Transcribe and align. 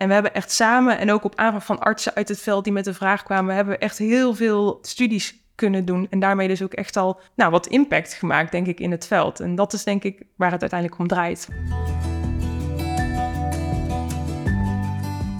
En 0.00 0.08
we 0.08 0.14
hebben 0.14 0.34
echt 0.34 0.50
samen, 0.50 0.98
en 0.98 1.12
ook 1.12 1.24
op 1.24 1.32
aanvraag 1.36 1.64
van 1.64 1.78
artsen 1.78 2.14
uit 2.14 2.28
het 2.28 2.40
veld 2.40 2.64
die 2.64 2.72
met 2.72 2.84
de 2.84 2.94
vraag 2.94 3.22
kwamen, 3.22 3.54
hebben 3.54 3.74
we 3.74 3.80
echt 3.80 3.98
heel 3.98 4.34
veel 4.34 4.78
studies 4.82 5.34
kunnen 5.54 5.84
doen. 5.84 6.06
En 6.10 6.20
daarmee 6.20 6.48
dus 6.48 6.62
ook 6.62 6.72
echt 6.72 6.96
al 6.96 7.20
nou, 7.34 7.50
wat 7.50 7.66
impact 7.66 8.14
gemaakt, 8.14 8.52
denk 8.52 8.66
ik, 8.66 8.80
in 8.80 8.90
het 8.90 9.06
veld. 9.06 9.40
En 9.40 9.54
dat 9.54 9.72
is 9.72 9.84
denk 9.84 10.04
ik 10.04 10.22
waar 10.36 10.50
het 10.50 10.60
uiteindelijk 10.60 11.00
om 11.00 11.08
draait. 11.08 11.48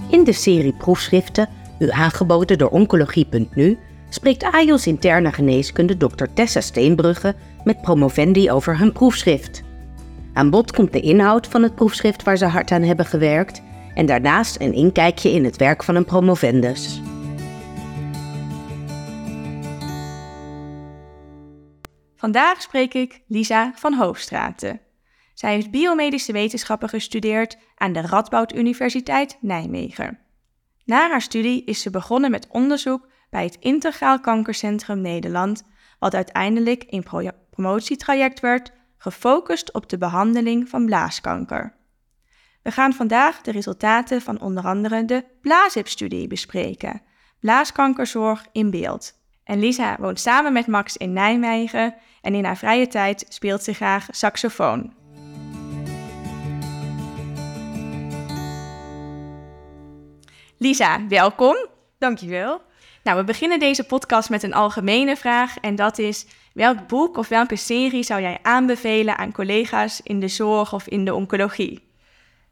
In 0.09 0.23
de 0.23 0.33
serie 0.33 0.73
proefschriften, 0.73 1.49
u 1.79 1.89
aangeboden 1.89 2.57
door 2.57 2.69
Oncologie.nu, 2.69 3.77
spreekt 4.09 4.43
AJOS 4.43 4.87
interne 4.87 5.31
geneeskunde 5.31 5.97
Dr. 5.97 6.25
Tessa 6.33 6.61
Steenbrugge 6.61 7.35
met 7.63 7.81
promovendi 7.81 8.51
over 8.51 8.77
hun 8.77 8.91
proefschrift. 8.91 9.63
Aan 10.33 10.49
bod 10.49 10.71
komt 10.71 10.93
de 10.93 11.01
inhoud 11.01 11.47
van 11.47 11.63
het 11.63 11.75
proefschrift 11.75 12.23
waar 12.23 12.37
ze 12.37 12.45
hard 12.45 12.71
aan 12.71 12.81
hebben 12.81 13.05
gewerkt 13.05 13.61
en 13.93 14.05
daarnaast 14.05 14.59
een 14.59 14.73
inkijkje 14.73 15.29
in 15.29 15.43
het 15.43 15.57
werk 15.57 15.83
van 15.83 15.95
een 15.95 16.05
promovendus. 16.05 17.01
Vandaag 22.15 22.61
spreek 22.61 22.93
ik 22.93 23.21
Lisa 23.27 23.71
van 23.75 23.93
Hoofdstraten. 23.93 24.79
Zij 25.33 25.53
heeft 25.53 25.71
biomedische 25.71 26.31
wetenschappen 26.31 26.89
gestudeerd 26.89 27.57
aan 27.75 27.93
de 27.93 28.01
Radboud 28.01 28.55
Universiteit 28.55 29.37
Nijmegen. 29.41 30.19
Na 30.85 31.09
haar 31.09 31.21
studie 31.21 31.63
is 31.63 31.81
ze 31.81 31.89
begonnen 31.89 32.31
met 32.31 32.47
onderzoek 32.47 33.07
bij 33.29 33.43
het 33.43 33.57
Integraal 33.59 34.19
Kankercentrum 34.19 35.01
Nederland, 35.01 35.63
wat 35.99 36.15
uiteindelijk 36.15 36.83
een 36.87 37.05
promotietraject 37.49 38.39
werd 38.39 38.71
gefocust 38.97 39.73
op 39.73 39.89
de 39.89 39.97
behandeling 39.97 40.69
van 40.69 40.85
blaaskanker. 40.85 41.80
We 42.63 42.71
gaan 42.71 42.93
vandaag 42.93 43.41
de 43.41 43.51
resultaten 43.51 44.21
van 44.21 44.41
onder 44.41 44.63
andere 44.63 45.05
de 45.05 45.23
BLASIP-studie 45.41 46.27
bespreken, 46.27 47.01
blaaskankerzorg 47.39 48.45
in 48.51 48.71
beeld. 48.71 49.13
En 49.43 49.59
Lisa 49.59 49.97
woont 49.99 50.19
samen 50.19 50.53
met 50.53 50.67
Max 50.67 50.97
in 50.97 51.13
Nijmegen 51.13 51.95
en 52.21 52.35
in 52.35 52.45
haar 52.45 52.57
vrije 52.57 52.87
tijd 52.87 53.25
speelt 53.29 53.63
ze 53.63 53.73
graag 53.73 54.07
saxofoon. 54.09 54.93
Lisa, 60.57 61.07
welkom. 61.07 61.55
Dankjewel. 61.97 62.61
Nou, 63.03 63.17
we 63.17 63.23
beginnen 63.23 63.59
deze 63.59 63.83
podcast 63.83 64.29
met 64.29 64.43
een 64.43 64.53
algemene 64.53 65.15
vraag 65.15 65.57
en 65.57 65.75
dat 65.75 65.97
is: 65.97 66.25
welk 66.53 66.87
boek 66.87 67.17
of 67.17 67.27
welke 67.27 67.55
serie 67.55 68.03
zou 68.03 68.21
jij 68.21 68.39
aanbevelen 68.41 69.17
aan 69.17 69.31
collega's 69.31 70.01
in 70.03 70.19
de 70.19 70.27
zorg 70.27 70.73
of 70.73 70.87
in 70.87 71.05
de 71.05 71.13
oncologie? 71.13 71.90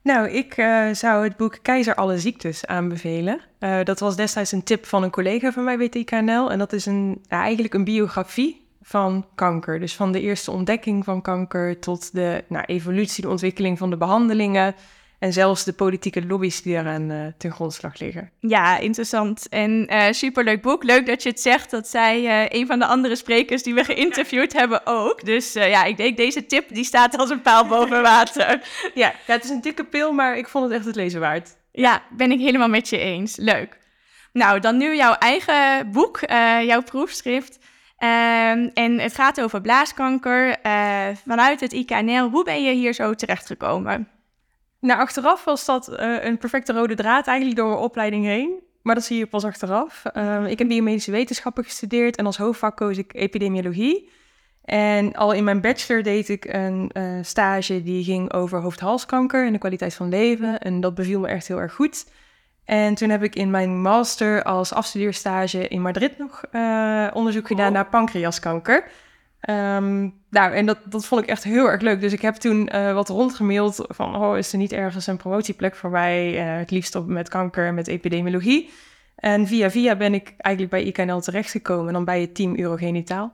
Nou, 0.10 0.30
ik 0.30 0.58
uh, 0.58 0.94
zou 0.94 1.24
het 1.24 1.38
boek 1.38 1.58
Keizer 1.62 1.96
alle 1.96 2.20
ziektes 2.20 2.66
aanbevelen. 2.66 3.40
Uh, 3.60 3.84
dat 3.84 4.00
was 4.00 4.16
destijds 4.16 4.52
een 4.52 4.64
tip 4.64 4.86
van 4.86 5.04
een 5.04 5.10
collega 5.10 5.52
van 5.52 5.64
mij 5.64 5.78
bij 5.78 5.90
TKNL. 5.90 6.52
En 6.52 6.58
dat 6.58 6.74
is 6.74 6.86
een, 6.86 7.22
ja, 7.28 7.42
eigenlijk 7.42 7.74
een 7.74 7.84
biografie 7.84 8.68
van 8.82 9.26
kanker. 9.36 9.80
Dus 9.80 9.96
van 9.96 10.12
de 10.12 10.22
eerste 10.22 10.52
ontdekking 10.52 11.04
van 11.04 11.22
kanker 11.22 11.80
tot 11.80 12.14
de 12.14 12.44
nou, 12.48 12.66
evolutie, 12.66 13.24
de 13.24 13.30
ontwikkeling 13.30 13.78
van 13.78 13.90
de 13.90 13.98
behandelingen. 13.98 14.76
En 15.20 15.34
zelfs 15.34 15.64
de 15.64 15.74
politieke 15.74 16.26
lobby's 16.26 16.62
die 16.62 16.76
eraan 16.76 17.12
uh, 17.12 17.26
ten 17.38 17.52
grondslag 17.52 18.00
liggen. 18.00 18.32
Ja, 18.40 18.78
interessant. 18.78 19.50
En 19.50 19.94
uh, 19.94 20.06
superleuk 20.12 20.62
boek. 20.62 20.84
Leuk 20.84 21.06
dat 21.06 21.24
je 21.24 21.30
het 21.30 21.42
zegt. 21.42 21.72
Dat 21.72 21.88
zij 21.88 22.24
uh, 22.24 22.60
een 22.60 22.68
van 22.68 22.80
de 22.80 22.86
andere 22.86 23.16
sprekers 23.16 23.64
die 23.64 23.74
we 23.74 23.84
geïnterviewd 23.84 24.54
hebben 24.54 24.82
ook. 24.86 25.26
Dus 25.26 25.54
ja, 25.54 25.84
ik 25.84 25.98
denk 25.98 26.18
deze 26.18 26.46
tip 26.46 26.74
die 26.74 26.84
staat 26.84 27.18
als 27.18 27.30
een 27.30 27.42
paal 27.42 27.68
boven 27.68 28.02
water. 28.12 28.62
ja, 28.94 29.14
ja, 29.28 29.34
het 29.34 29.44
is 29.44 29.50
een 29.50 29.62
dikke 29.62 29.84
pil, 29.84 30.12
maar 30.12 30.38
ik 30.38 30.48
vond 30.48 30.66
het 30.66 30.74
echt 30.74 30.86
het 30.86 30.96
lezen 30.96 31.20
waard. 31.20 31.56
Ja, 31.72 32.02
ben 32.10 32.32
ik 32.32 32.40
helemaal 32.40 32.70
met 32.70 32.90
je 32.90 32.98
eens. 32.98 33.36
Leuk. 33.36 33.78
Nou, 34.34 34.60
dan 34.60 34.78
nu 34.78 34.96
jouw 34.96 35.14
eigen 35.14 35.92
boek, 35.92 36.20
jouw 36.66 36.82
proefschrift. 36.82 37.60
Ehm, 37.98 38.70
en 38.74 39.00
het 39.00 39.16
gaat 39.16 39.42
over 39.42 39.62
blaaskanker 39.62 40.58
vanuit 41.28 41.60
het 41.60 41.74
IKNL. 41.74 42.30
Hoe 42.30 42.44
ben 42.44 42.64
je 42.64 42.74
hier 42.74 42.94
zo 42.94 43.14
terechtgekomen? 43.14 44.19
Nou, 44.80 45.00
achteraf 45.00 45.44
was 45.44 45.66
dat 45.66 45.90
uh, 45.90 46.24
een 46.24 46.38
perfecte 46.38 46.74
rode 46.74 46.96
draad 46.96 47.28
eigenlijk 47.28 47.58
door 47.58 47.68
mijn 47.68 47.80
opleiding 47.80 48.26
heen. 48.26 48.68
Maar 48.82 48.96
dat 48.96 49.04
zie 49.04 49.18
je 49.18 49.28
pas 49.28 49.44
achteraf. 49.44 50.04
Uh, 50.14 50.48
ik 50.48 50.60
heb 50.60 50.68
biomedische 50.68 51.12
wetenschappen 51.12 51.64
gestudeerd 51.64 52.16
en 52.16 52.26
als 52.26 52.38
hoofdvak 52.38 52.76
koos 52.76 52.98
ik 52.98 53.14
epidemiologie. 53.14 54.10
En 54.64 55.14
al 55.14 55.32
in 55.32 55.44
mijn 55.44 55.62
bachelor 55.62 56.04
deed 56.04 56.30
ik 56.30 56.46
een 56.46 56.92
uh, 56.94 57.18
stage 57.22 57.84
die 57.84 58.04
ging 58.04 58.34
over 58.34 58.62
hoofd-halskanker 58.62 59.46
en 59.46 59.52
de 59.52 59.60
kwaliteit 59.60 59.94
van 59.94 60.10
leven. 60.10 60.60
En 60.60 60.82
dat 60.82 60.96
beviel 60.96 61.20
me 61.20 61.28
echt 61.28 61.48
heel 61.48 61.60
erg 61.62 61.74
goed. 61.74 62.06
En 62.66 62.96
toen 62.96 63.10
heb 63.10 63.24
ik 63.24 63.36
in 63.36 63.52
mijn 63.52 63.82
master 63.82 64.44
als 64.44 64.74
afstudeerstage 64.74 65.68
in 65.68 65.82
Madrid 65.82 66.18
nog 66.18 66.44
onderzoek 67.14 67.48
gedaan 67.48 67.68
oh. 67.68 67.74
naar 67.74 67.86
pancreaskanker. 67.86 68.92
Um, 69.50 70.14
nou, 70.30 70.54
en 70.54 70.66
dat, 70.66 70.78
dat 70.86 71.06
vond 71.06 71.22
ik 71.22 71.30
echt 71.30 71.44
heel 71.44 71.70
erg 71.70 71.82
leuk. 71.82 72.02
Dus 72.02 72.14
ik 72.14 72.22
heb 72.22 72.36
toen 72.36 72.70
uh, 72.76 72.94
wat 72.94 73.10
rondgemaild 73.10 73.86
van... 73.88 74.16
oh, 74.16 74.38
is 74.38 74.52
er 74.52 74.58
niet 74.58 74.72
ergens 74.72 75.08
een 75.08 75.18
promotieplek 75.18 75.76
voor 75.76 75.90
mij? 75.90 76.34
Uh, 76.34 76.58
het 76.58 76.72
liefst 76.72 76.96
op 76.96 77.08
met 77.08 77.30
kanker, 77.30 77.74
met 77.74 77.88
epidemiologie. 77.88 78.70
En 79.16 79.48
via 79.48 79.70
via 79.70 79.96
ben 79.96 80.14
ik 80.14 80.34
eigenlijk 80.38 80.74
bij 80.74 80.84
IKNL 80.84 81.22
terechtgekomen... 81.22 81.88
en 81.88 81.94
dan 81.94 82.06
bij 82.06 82.22
het 82.22 82.36
team 82.36 82.56
Urogenitaal. 82.56 83.34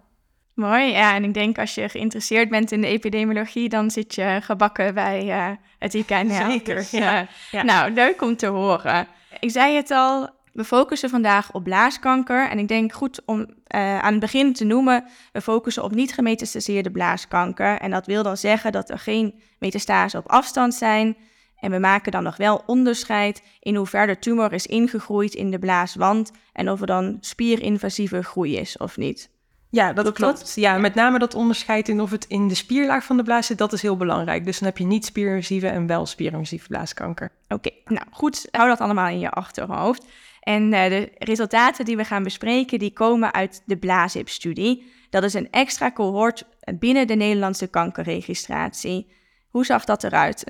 Mooi, 0.53 0.91
ja. 0.91 1.16
En 1.16 1.23
ik 1.23 1.33
denk 1.33 1.57
als 1.57 1.75
je 1.75 1.89
geïnteresseerd 1.89 2.49
bent 2.49 2.72
in 2.72 2.81
de 2.81 2.87
epidemiologie... 2.87 3.69
dan 3.69 3.91
zit 3.91 4.16
je 4.16 4.39
gebakken 4.41 4.93
bij 4.93 5.25
uh, 5.25 5.49
het 5.79 5.93
IKNL. 5.93 6.49
Zeker, 6.51 6.75
dus, 6.75 6.91
ja. 6.91 7.27
ja. 7.51 7.63
Nou, 7.63 7.91
leuk 7.91 8.22
om 8.22 8.35
te 8.35 8.47
horen. 8.47 9.07
Ik 9.39 9.51
zei 9.51 9.75
het 9.75 9.91
al, 9.91 10.29
we 10.55 10.63
focussen 10.63 11.09
vandaag 11.09 11.51
op 11.51 11.63
blaaskanker. 11.63 12.49
En 12.49 12.59
ik 12.59 12.67
denk 12.67 12.93
goed 12.93 13.21
om 13.25 13.39
uh, 13.39 13.99
aan 13.99 14.11
het 14.11 14.19
begin 14.19 14.53
te 14.53 14.66
noemen, 14.66 15.05
we 15.31 15.41
focussen 15.41 15.83
op 15.83 15.95
niet 15.95 16.13
gemetastaseerde 16.13 16.91
blaaskanker. 16.91 17.77
En 17.79 17.91
dat 17.91 18.05
wil 18.05 18.23
dan 18.23 18.38
zeggen 18.38 18.71
dat 18.71 18.89
er 18.89 18.99
geen 18.99 19.41
metastase 19.59 20.17
op 20.17 20.27
afstand 20.27 20.73
zijn. 20.73 21.17
En 21.59 21.71
we 21.71 21.79
maken 21.79 22.11
dan 22.11 22.23
nog 22.23 22.38
wel 22.38 22.63
onderscheid 22.66 23.43
in 23.59 23.75
hoever 23.75 24.07
de 24.07 24.19
tumor 24.19 24.53
is 24.53 24.66
ingegroeid 24.66 25.33
in 25.33 25.51
de 25.51 25.59
blaaswand 25.59 26.31
en 26.53 26.69
of 26.69 26.81
er 26.81 26.87
dan 26.87 27.17
spierinvasieve 27.19 28.23
groei 28.23 28.57
is 28.57 28.77
of 28.77 28.97
niet. 28.97 29.29
Ja, 29.69 29.93
dat, 29.93 30.11
klopt. 30.11 30.55
Ja, 30.55 30.77
met 30.77 30.95
name 30.95 31.19
dat 31.19 31.33
onderscheid 31.33 31.89
in 31.89 32.01
of 32.01 32.11
het 32.11 32.25
in 32.25 32.47
de 32.47 32.55
spierlaag 32.55 33.03
van 33.03 33.17
de 33.17 33.23
blaas 33.23 33.45
zit, 33.45 33.57
dat 33.57 33.73
is 33.73 33.81
heel 33.81 33.97
belangrijk. 33.97 34.45
Dus 34.45 34.59
dan 34.59 34.67
heb 34.67 34.77
je 34.77 34.85
niet 34.85 35.05
spierinvasieve 35.05 35.67
en 35.67 35.87
wel 35.87 36.05
spierinvasieve 36.05 36.67
blaaskanker. 36.67 37.31
Oké, 37.47 37.69
nou 37.85 38.05
goed, 38.11 38.47
hou 38.51 38.67
dat 38.67 38.79
allemaal 38.79 39.07
in 39.07 39.19
je 39.19 39.29
achterhoofd. 39.29 40.05
En 40.45 40.63
uh, 40.63 40.83
de 40.89 41.11
resultaten 41.17 41.85
die 41.85 41.97
we 41.97 42.03
gaan 42.03 42.23
bespreken, 42.23 42.79
die 42.79 42.94
komen 42.94 43.33
uit 43.33 43.61
de 43.66 43.78
BLAZIP-studie. 43.78 44.91
Dat 45.09 45.23
is 45.23 45.33
een 45.33 45.51
extra 45.51 45.91
cohort 45.91 46.44
binnen 46.79 47.07
de 47.07 47.16
Nederlandse 47.16 47.67
kankerregistratie. 47.67 49.11
Hoe 49.50 49.66
zag 49.66 49.85
dat 49.85 50.03
eruit? 50.03 50.44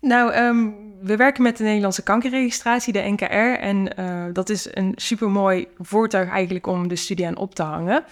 Nou, 0.00 0.34
um, 0.34 0.74
we 1.00 1.16
werken 1.16 1.42
met 1.42 1.56
de 1.56 1.64
Nederlandse 1.64 2.02
kankerregistratie, 2.02 2.92
de 2.92 3.10
NKR. 3.10 3.60
En 3.60 4.00
uh, 4.00 4.24
dat 4.32 4.48
is 4.48 4.68
een 4.70 4.92
supermooi 4.96 5.68
voertuig 5.78 6.28
eigenlijk 6.28 6.66
om 6.66 6.88
de 6.88 6.96
studie 6.96 7.26
aan 7.26 7.36
op 7.36 7.54
te 7.54 7.62
hangen. 7.62 8.04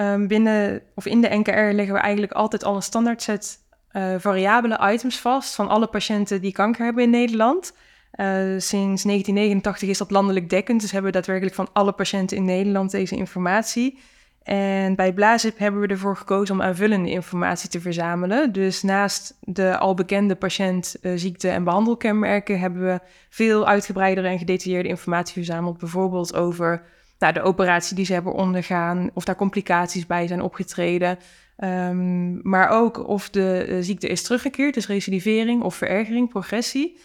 Um, 0.00 0.26
binnen, 0.26 0.82
of 0.94 1.06
in 1.06 1.20
de 1.20 1.36
NKR 1.36 1.74
leggen 1.74 1.94
we 1.94 2.00
eigenlijk 2.00 2.32
altijd 2.32 2.64
al 2.64 2.76
een 2.76 2.82
standaard 2.82 3.22
set 3.22 3.58
uh, 3.92 4.14
variabele 4.18 4.92
items 4.92 5.20
vast 5.20 5.54
van 5.54 5.68
alle 5.68 5.86
patiënten 5.86 6.40
die 6.40 6.52
kanker 6.52 6.84
hebben 6.84 7.02
in 7.02 7.10
Nederland. 7.10 7.72
Uh, 8.16 8.26
sinds 8.58 9.02
1989 9.02 9.88
is 9.88 9.98
dat 9.98 10.10
landelijk 10.10 10.50
dekkend, 10.50 10.80
dus 10.80 10.90
hebben 10.90 11.10
we 11.10 11.16
daadwerkelijk 11.16 11.56
van 11.56 11.68
alle 11.72 11.92
patiënten 11.92 12.36
in 12.36 12.44
Nederland 12.44 12.90
deze 12.90 13.16
informatie. 13.16 13.98
En 14.42 14.94
bij 14.94 15.12
Blazip 15.12 15.58
hebben 15.58 15.80
we 15.80 15.86
ervoor 15.86 16.16
gekozen 16.16 16.54
om 16.54 16.62
aanvullende 16.62 17.10
informatie 17.10 17.68
te 17.68 17.80
verzamelen. 17.80 18.52
Dus 18.52 18.82
naast 18.82 19.38
de 19.40 19.78
al 19.78 19.94
bekende 19.94 20.34
patiënt, 20.34 20.96
uh, 21.02 21.12
ziekte- 21.16 21.48
en 21.48 21.64
behandelkenmerken 21.64 22.60
hebben 22.60 22.84
we 22.84 23.00
veel 23.28 23.66
uitgebreidere 23.66 24.28
en 24.28 24.38
gedetailleerde 24.38 24.88
informatie 24.88 25.32
verzameld. 25.32 25.78
Bijvoorbeeld 25.78 26.34
over 26.34 26.82
nou, 27.18 27.32
de 27.32 27.42
operatie 27.42 27.96
die 27.96 28.04
ze 28.04 28.12
hebben 28.12 28.32
ondergaan, 28.32 29.10
of 29.14 29.24
daar 29.24 29.36
complicaties 29.36 30.06
bij 30.06 30.26
zijn 30.26 30.42
opgetreden. 30.42 31.18
Um, 31.58 32.40
maar 32.42 32.68
ook 32.68 33.08
of 33.08 33.30
de 33.30 33.66
uh, 33.68 33.76
ziekte 33.80 34.08
is 34.08 34.22
teruggekeerd, 34.22 34.74
dus 34.74 34.86
recidivering 34.86 35.62
of 35.62 35.74
verergering, 35.74 36.28
progressie. 36.28 36.98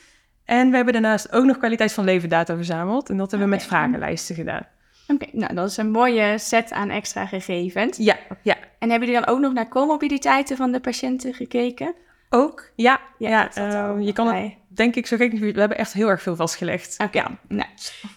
En 0.50 0.70
we 0.70 0.76
hebben 0.76 0.94
daarnaast 0.94 1.32
ook 1.32 1.46
nog 1.46 1.58
kwaliteit 1.58 1.94
van 1.94 2.04
leven 2.04 2.30
data 2.30 2.56
verzameld. 2.56 3.10
En 3.10 3.18
dat 3.18 3.32
hebben 3.32 3.50
we 3.50 3.56
met 3.56 3.66
vragenlijsten 3.66 4.36
gedaan. 4.36 4.68
Oké, 5.08 5.26
nou 5.32 5.54
dat 5.54 5.70
is 5.70 5.78
een 5.78 5.92
mooie 5.92 6.38
set 6.38 6.72
aan 6.72 6.90
extra 6.90 7.26
gegevens. 7.26 7.98
Ja, 7.98 8.18
ja. 8.42 8.56
En 8.80 8.90
hebben 8.90 9.08
jullie 9.08 9.26
dan 9.26 9.34
ook 9.36 9.42
nog 9.42 9.54
naar 9.54 9.68
comorbiditeiten 9.68 10.58
van 10.58 10.72
de 10.72 10.80
patiënten 10.80 11.34
gekeken? 11.34 11.94
Ook, 12.30 12.72
ja. 12.76 13.00
ja, 13.18 13.50
ja 13.54 13.96
uh, 13.96 14.06
je 14.06 14.14
kan 14.14 14.28
het, 14.28 14.54
denk 14.68 14.96
ik, 14.96 15.08
zo 15.08 15.18
gek 15.18 15.32
niet. 15.32 15.54
We 15.54 15.60
hebben 15.60 15.78
echt 15.78 15.94
heel 15.94 16.10
erg 16.10 16.22
veel 16.22 16.36
vastgelegd. 16.36 16.96
Oké, 17.04 17.18
okay. 17.18 17.38
nou, 17.48 17.70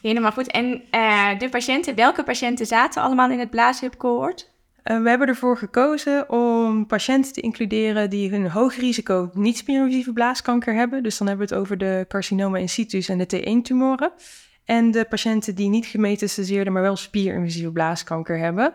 helemaal 0.02 0.32
goed. 0.32 0.50
En 0.50 0.82
uh, 0.90 1.38
de 1.38 1.48
patiënten, 1.48 1.94
welke 1.94 2.22
patiënten 2.22 2.66
zaten 2.66 3.02
allemaal 3.02 3.30
in 3.30 3.38
het 3.38 3.50
blaaship 3.50 3.96
cohort? 3.96 4.51
Uh, 4.84 5.02
we 5.02 5.08
hebben 5.08 5.28
ervoor 5.28 5.56
gekozen 5.56 6.30
om 6.30 6.86
patiënten 6.86 7.32
te 7.32 7.40
includeren 7.40 8.10
die 8.10 8.32
een 8.32 8.50
hoog 8.50 8.76
risico 8.76 9.30
niet-spierinvasieve 9.34 10.12
blaaskanker 10.12 10.74
hebben. 10.74 11.02
Dus 11.02 11.18
dan 11.18 11.26
hebben 11.26 11.48
we 11.48 11.54
het 11.54 11.62
over 11.62 11.78
de 11.78 12.04
carcinoma 12.08 12.58
in 12.58 12.68
situ 12.68 13.00
en 13.06 13.18
de 13.18 13.26
T1-tumoren. 13.36 14.12
En 14.64 14.90
de 14.90 15.04
patiënten 15.04 15.54
die 15.54 15.68
niet 15.68 15.86
gemetastaseerde, 15.86 16.70
maar 16.70 16.82
wel 16.82 16.96
spierinvasieve 16.96 17.72
blaaskanker 17.72 18.38
hebben. 18.38 18.74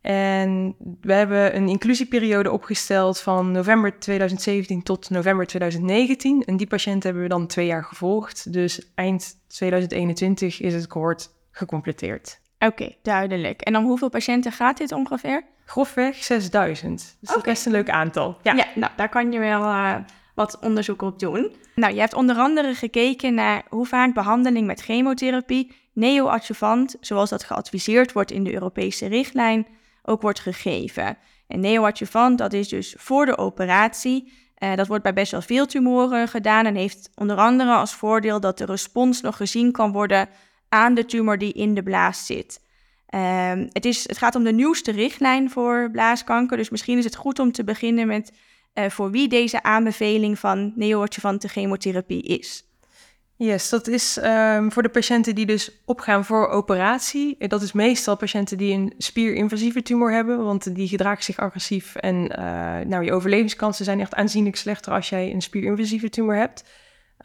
En 0.00 0.76
we 1.00 1.12
hebben 1.12 1.56
een 1.56 1.68
inclusieperiode 1.68 2.50
opgesteld 2.50 3.20
van 3.20 3.52
november 3.52 3.98
2017 3.98 4.82
tot 4.82 5.10
november 5.10 5.46
2019. 5.46 6.44
En 6.44 6.56
die 6.56 6.66
patiënten 6.66 7.02
hebben 7.02 7.22
we 7.22 7.28
dan 7.28 7.46
twee 7.46 7.66
jaar 7.66 7.84
gevolgd. 7.84 8.52
Dus 8.52 8.92
eind 8.94 9.36
2021 9.46 10.60
is 10.60 10.74
het 10.74 10.86
cohort 10.86 11.30
gecompleteerd. 11.50 12.40
Oké, 12.58 12.94
duidelijk. 13.02 13.60
En 13.60 13.76
om 13.76 13.84
hoeveel 13.84 14.08
patiënten 14.08 14.52
gaat 14.52 14.76
dit 14.76 14.92
ongeveer? 14.92 15.44
Grofweg 15.64 16.24
6000. 16.24 17.16
Dus 17.20 17.28
dat 17.28 17.36
is 17.36 17.42
best 17.42 17.66
een 17.66 17.72
leuk 17.72 17.90
aantal. 17.90 18.36
Ja, 18.42 18.52
ja 18.52 18.66
nou, 18.74 18.92
daar 18.96 19.08
kan 19.08 19.32
je 19.32 19.38
wel 19.38 19.62
uh, 19.62 19.96
wat 20.34 20.58
onderzoek 20.60 21.02
op 21.02 21.18
doen. 21.18 21.56
Nou, 21.74 21.94
je 21.94 22.00
hebt 22.00 22.14
onder 22.14 22.36
andere 22.36 22.74
gekeken 22.74 23.34
naar 23.34 23.62
hoe 23.68 23.86
vaak 23.86 24.14
behandeling 24.14 24.66
met 24.66 24.80
chemotherapie 24.80 25.74
neoadjuvant, 25.92 26.96
zoals 27.00 27.30
dat 27.30 27.44
geadviseerd 27.44 28.12
wordt 28.12 28.30
in 28.30 28.44
de 28.44 28.52
Europese 28.52 29.06
richtlijn, 29.06 29.66
ook 30.02 30.22
wordt 30.22 30.40
gegeven. 30.40 31.18
En 31.46 31.60
neoadjuvant, 31.60 32.38
dat 32.38 32.52
is 32.52 32.68
dus 32.68 32.94
voor 32.98 33.26
de 33.26 33.38
operatie. 33.38 34.32
Uh, 34.58 34.74
dat 34.74 34.86
wordt 34.86 35.02
bij 35.02 35.12
best 35.12 35.32
wel 35.32 35.42
veel 35.42 35.66
tumoren 35.66 36.28
gedaan 36.28 36.66
en 36.66 36.74
heeft 36.74 37.10
onder 37.14 37.36
andere 37.36 37.74
als 37.74 37.94
voordeel 37.94 38.40
dat 38.40 38.58
de 38.58 38.64
respons 38.64 39.20
nog 39.20 39.36
gezien 39.36 39.72
kan 39.72 39.92
worden 39.92 40.28
aan 40.76 40.94
de 40.94 41.04
tumor 41.04 41.38
die 41.38 41.52
in 41.52 41.74
de 41.74 41.82
blaas 41.82 42.26
zit. 42.26 42.60
Um, 43.14 43.68
het, 43.72 43.84
is, 43.84 44.08
het 44.08 44.18
gaat 44.18 44.34
om 44.34 44.44
de 44.44 44.52
nieuwste 44.52 44.92
richtlijn 44.92 45.50
voor 45.50 45.88
blaaskanker, 45.92 46.56
dus 46.56 46.70
misschien 46.70 46.98
is 46.98 47.04
het 47.04 47.16
goed 47.16 47.38
om 47.38 47.52
te 47.52 47.64
beginnen 47.64 48.06
met 48.06 48.32
uh, 48.74 48.88
voor 48.88 49.10
wie 49.10 49.28
deze 49.28 49.62
aanbeveling 49.62 50.38
van 50.38 50.72
neoadjuvante 50.74 51.48
chemotherapie 51.48 52.22
is. 52.22 52.64
Yes, 53.38 53.68
dat 53.68 53.86
is 53.86 54.18
um, 54.24 54.72
voor 54.72 54.82
de 54.82 54.88
patiënten 54.88 55.34
die 55.34 55.46
dus 55.46 55.70
opgaan 55.84 56.24
voor 56.24 56.48
operatie. 56.48 57.48
Dat 57.48 57.62
is 57.62 57.72
meestal 57.72 58.16
patiënten 58.16 58.58
die 58.58 58.72
een 58.72 58.92
spierinvasieve 58.98 59.82
tumor 59.82 60.12
hebben, 60.12 60.44
want 60.44 60.74
die 60.74 60.88
gedraagt 60.88 61.24
zich 61.24 61.36
agressief 61.36 61.94
en 61.94 62.14
uh, 62.14 62.78
nou, 62.86 63.04
je 63.04 63.12
overlevingskansen 63.12 63.84
zijn 63.84 64.00
echt 64.00 64.14
aanzienlijk 64.14 64.56
slechter 64.56 64.92
als 64.92 65.08
jij 65.08 65.32
een 65.32 65.42
spierinvasieve 65.42 66.08
tumor 66.08 66.36
hebt. 66.36 66.64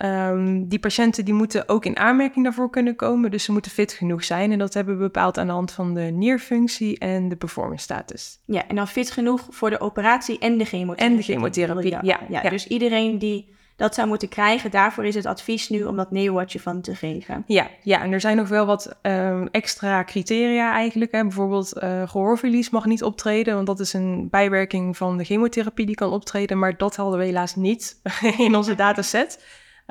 Um, 0.06 0.68
die 0.68 0.80
patiënten 0.80 1.26
die 1.26 1.34
moeten 1.34 1.70
ook 1.70 1.86
in 1.86 1.98
aanmerking 1.98 2.44
daarvoor 2.44 2.70
kunnen 2.70 2.96
komen, 2.96 3.32
dus 3.32 3.44
ze 3.44 3.52
moeten 3.52 3.72
fit 3.72 3.94
genoeg 3.94 4.24
zijn. 4.24 4.52
En 4.52 4.60
dat 4.60 4.74
hebben 4.74 4.98
we 4.98 5.04
bepaald 5.04 5.38
aan 5.38 5.48
de 5.48 5.54
hand 5.54 5.72
van 5.72 5.94
de 5.94 6.02
nierfunctie 6.02 7.00
en 7.00 7.30
de 7.30 7.36
performance 7.36 7.84
status. 7.84 8.40
Ja, 8.46 8.68
en 8.68 8.76
dan 8.76 8.88
fit 8.88 9.12
genoeg 9.12 9.48
voor 9.50 9.70
de 9.70 9.80
operatie 9.80 10.40
en 10.40 10.58
de 10.58 10.66
chemotherapie. 10.66 11.06
En 11.06 11.16
de 11.16 11.24
chemotherapie, 11.24 11.92
ja. 11.92 12.00
ja, 12.04 12.20
ja. 12.30 12.50
Dus 12.50 12.68
iedereen 12.68 13.20
die 13.20 13.60
dat 13.82 13.96
zou 13.96 14.08
moeten 14.08 14.30
krijgen, 14.30 14.72
daarvoor 14.72 15.06
is 15.06 15.16
het 15.16 15.26
advies 15.26 15.70
nu 15.70 15.84
om 15.84 15.96
dat 15.96 16.08
van 16.46 16.82
te 16.82 16.96
geven. 16.96 17.44
Ja, 17.48 17.68
ja, 17.84 18.02
en 18.02 18.12
er 18.12 18.20
zijn 18.20 18.38
nog 18.38 18.48
wel 18.48 18.66
wat 18.66 18.96
um, 19.02 19.48
extra 19.52 20.04
criteria 20.04 20.74
eigenlijk. 20.74 21.12
Hè. 21.12 21.22
Bijvoorbeeld 21.22 21.74
uh, 21.84 22.10
gehoorverlies 22.10 22.70
mag 22.70 22.86
niet 22.86 23.04
optreden, 23.04 23.56
want 23.56 23.68
dat 23.68 23.80
is 23.80 23.94
een 23.94 24.28
bijwerking 24.30 24.98
van 24.98 25.18
de 25.18 25.24
chemotherapie 25.24 25.86
die 25.86 25.96
kan 25.96 26.12
optreden. 26.12 26.60
Maar 26.60 26.78
dat 26.78 26.96
hadden 26.96 27.20
we 27.20 27.26
helaas 27.26 27.56
niet 27.56 28.02
in 28.38 28.56
onze 28.56 28.76
dataset. 28.86 29.44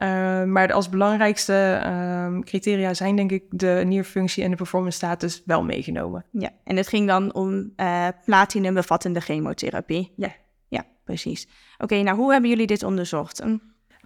Uh, 0.03 0.45
maar 0.45 0.73
als 0.73 0.89
belangrijkste 0.89 1.83
uh, 1.85 2.41
criteria 2.41 2.95
zijn 2.95 3.17
denk 3.17 3.33
ik 3.33 3.45
de 3.51 3.83
nierfunctie 3.87 4.45
en 4.45 4.51
de 4.51 4.57
performance 4.57 4.97
status 4.97 5.43
wel 5.45 5.63
meegenomen. 5.63 6.25
Ja, 6.31 6.51
en 6.65 6.77
het 6.77 6.89
ging 6.89 7.07
dan 7.07 7.35
om 7.35 7.73
uh, 7.77 8.07
platinum 8.25 8.75
bevattende 8.75 9.21
chemotherapie. 9.21 10.13
Ja. 10.17 10.33
Ja, 10.69 10.85
precies. 11.05 11.49
Oké, 11.79 12.03
nou 12.03 12.17
hoe 12.17 12.33
hebben 12.33 12.51
jullie 12.51 12.67
dit 12.67 12.83
onderzocht? 12.83 13.43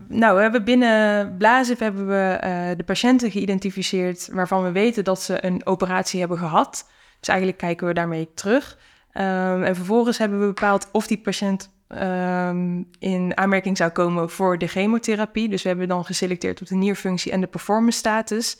Nou, 0.08 0.37
we 0.37 0.43
hebben 0.43 0.64
binnen 0.64 1.37
Blazif 1.37 1.79
hebben 1.79 2.06
we 2.06 2.41
uh, 2.44 2.76
de 2.76 2.85
patiënten 2.85 3.31
geïdentificeerd 3.31 4.29
waarvan 4.32 4.62
we 4.62 4.73
weten 4.73 5.05
dat 5.05 5.23
ze 5.23 5.44
een 5.44 5.67
operatie 5.67 6.20
hebben 6.20 6.38
gehad. 6.38 6.91
Dus 7.19 7.29
eigenlijk 7.29 7.58
kijken 7.58 7.87
we 7.87 7.94
daarmee 7.94 8.29
terug. 8.35 8.79
Um, 9.12 9.62
en 9.62 9.76
vervolgens 9.76 10.19
hebben 10.19 10.41
we 10.41 10.46
bepaald 10.46 10.88
of 10.93 11.06
die 11.06 11.20
patiënt 11.20 11.73
um, 12.02 12.88
in 12.99 13.37
aanmerking 13.37 13.76
zou 13.76 13.91
komen 13.91 14.31
voor 14.31 14.58
de 14.58 14.67
chemotherapie. 14.67 15.49
Dus 15.49 15.62
we 15.62 15.69
hebben 15.69 15.88
dan 15.88 16.05
geselecteerd 16.05 16.61
op 16.61 16.67
de 16.67 16.75
nierfunctie 16.75 17.32
en 17.32 17.41
de 17.41 17.46
performance 17.46 17.99
status. 17.99 18.58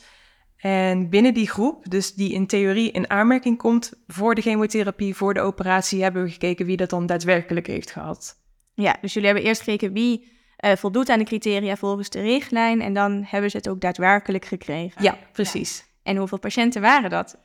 En 0.57 1.09
binnen 1.09 1.33
die 1.33 1.49
groep, 1.49 1.89
dus 1.89 2.13
die 2.13 2.33
in 2.33 2.47
theorie 2.47 2.91
in 2.91 3.09
aanmerking 3.09 3.57
komt 3.57 3.93
voor 4.07 4.35
de 4.35 4.41
chemotherapie, 4.41 5.15
voor 5.15 5.33
de 5.33 5.41
operatie, 5.41 6.03
hebben 6.03 6.23
we 6.23 6.29
gekeken 6.29 6.65
wie 6.65 6.77
dat 6.77 6.89
dan 6.89 7.05
daadwerkelijk 7.05 7.67
heeft 7.67 7.91
gehad. 7.91 8.35
Ja, 8.73 8.97
dus 9.01 9.13
jullie 9.13 9.29
hebben 9.29 9.47
eerst 9.47 9.61
gekeken 9.61 9.93
wie 9.93 10.33
uh, 10.65 10.75
voldoet 10.75 11.09
aan 11.09 11.19
de 11.19 11.25
criteria 11.25 11.75
volgens 11.75 12.09
de 12.09 12.21
richtlijn 12.21 12.81
en 12.81 12.93
dan 12.93 13.23
hebben 13.27 13.49
ze 13.49 13.57
het 13.57 13.69
ook 13.69 13.81
daadwerkelijk 13.81 14.45
gekregen. 14.45 15.03
Ja, 15.03 15.17
precies. 15.31 15.77
Ja. 15.77 16.11
En 16.11 16.17
hoeveel 16.17 16.39
patiënten 16.39 16.81
waren 16.81 17.09
dat? 17.09 17.37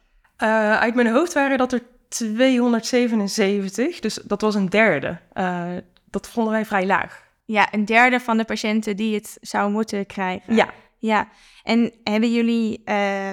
Uh, 0.43 0.77
uit 0.79 0.95
mijn 0.95 1.13
hoofd 1.13 1.33
waren 1.33 1.59
dat 1.59 1.73
er 1.73 1.83
277, 2.11 4.01
dus 4.01 4.15
dat 4.15 4.41
was 4.41 4.55
een 4.55 4.69
derde. 4.69 5.19
Uh, 5.35 5.69
dat 6.11 6.29
vonden 6.29 6.53
wij 6.53 6.65
vrij 6.65 6.87
laag. 6.87 7.29
Ja, 7.45 7.73
een 7.73 7.85
derde 7.85 8.21
van 8.21 8.37
de 8.37 8.45
patiënten 8.45 8.97
die 8.97 9.15
het 9.15 9.39
zou 9.41 9.71
moeten 9.71 10.07
krijgen. 10.07 10.55
Ja. 10.55 10.69
Ja, 10.99 11.29
en 11.63 11.93
hebben 12.05 12.33
jullie 12.33 12.83
uh, 12.85 13.31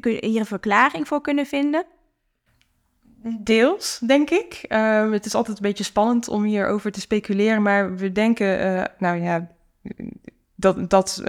hier 0.00 0.40
een 0.40 0.46
verklaring 0.46 1.08
voor 1.08 1.20
kunnen 1.20 1.46
vinden? 1.46 1.84
Deels, 3.40 3.98
denk 4.06 4.30
ik. 4.30 4.64
Uh, 4.68 5.10
het 5.10 5.26
is 5.26 5.34
altijd 5.34 5.56
een 5.56 5.62
beetje 5.62 5.84
spannend 5.84 6.28
om 6.28 6.42
hierover 6.44 6.92
te 6.92 7.00
speculeren, 7.00 7.62
maar 7.62 7.96
we 7.96 8.12
denken, 8.12 8.66
uh, 8.66 8.84
nou 8.98 9.22
ja, 9.22 9.48
dat, 10.64 10.90
dat 10.90 11.18
uh, 11.20 11.26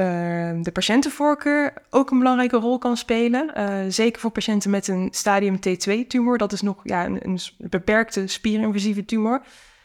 de 0.62 0.72
patiëntenvoorkeur 0.74 1.74
ook 1.90 2.12
een 2.12 2.18
belangrijke 2.18 2.58
rol 2.58 2.78
kan 2.78 2.98
spelen. 2.98 3.52
Uh, 3.58 3.80
zeker 3.88 4.22
voor 4.22 4.32
patiënten 4.32 4.70
met 4.70 4.88
een 4.88 5.08
stadium 5.12 5.56
T2-tumor. 5.56 6.38
Dat 6.38 6.52
is 6.52 6.62
nog 6.62 6.80
ja, 6.84 7.06
een, 7.06 7.40
beperkte 7.58 8.28
spierinvasieve 8.28 9.06
tumor. 9.06 9.42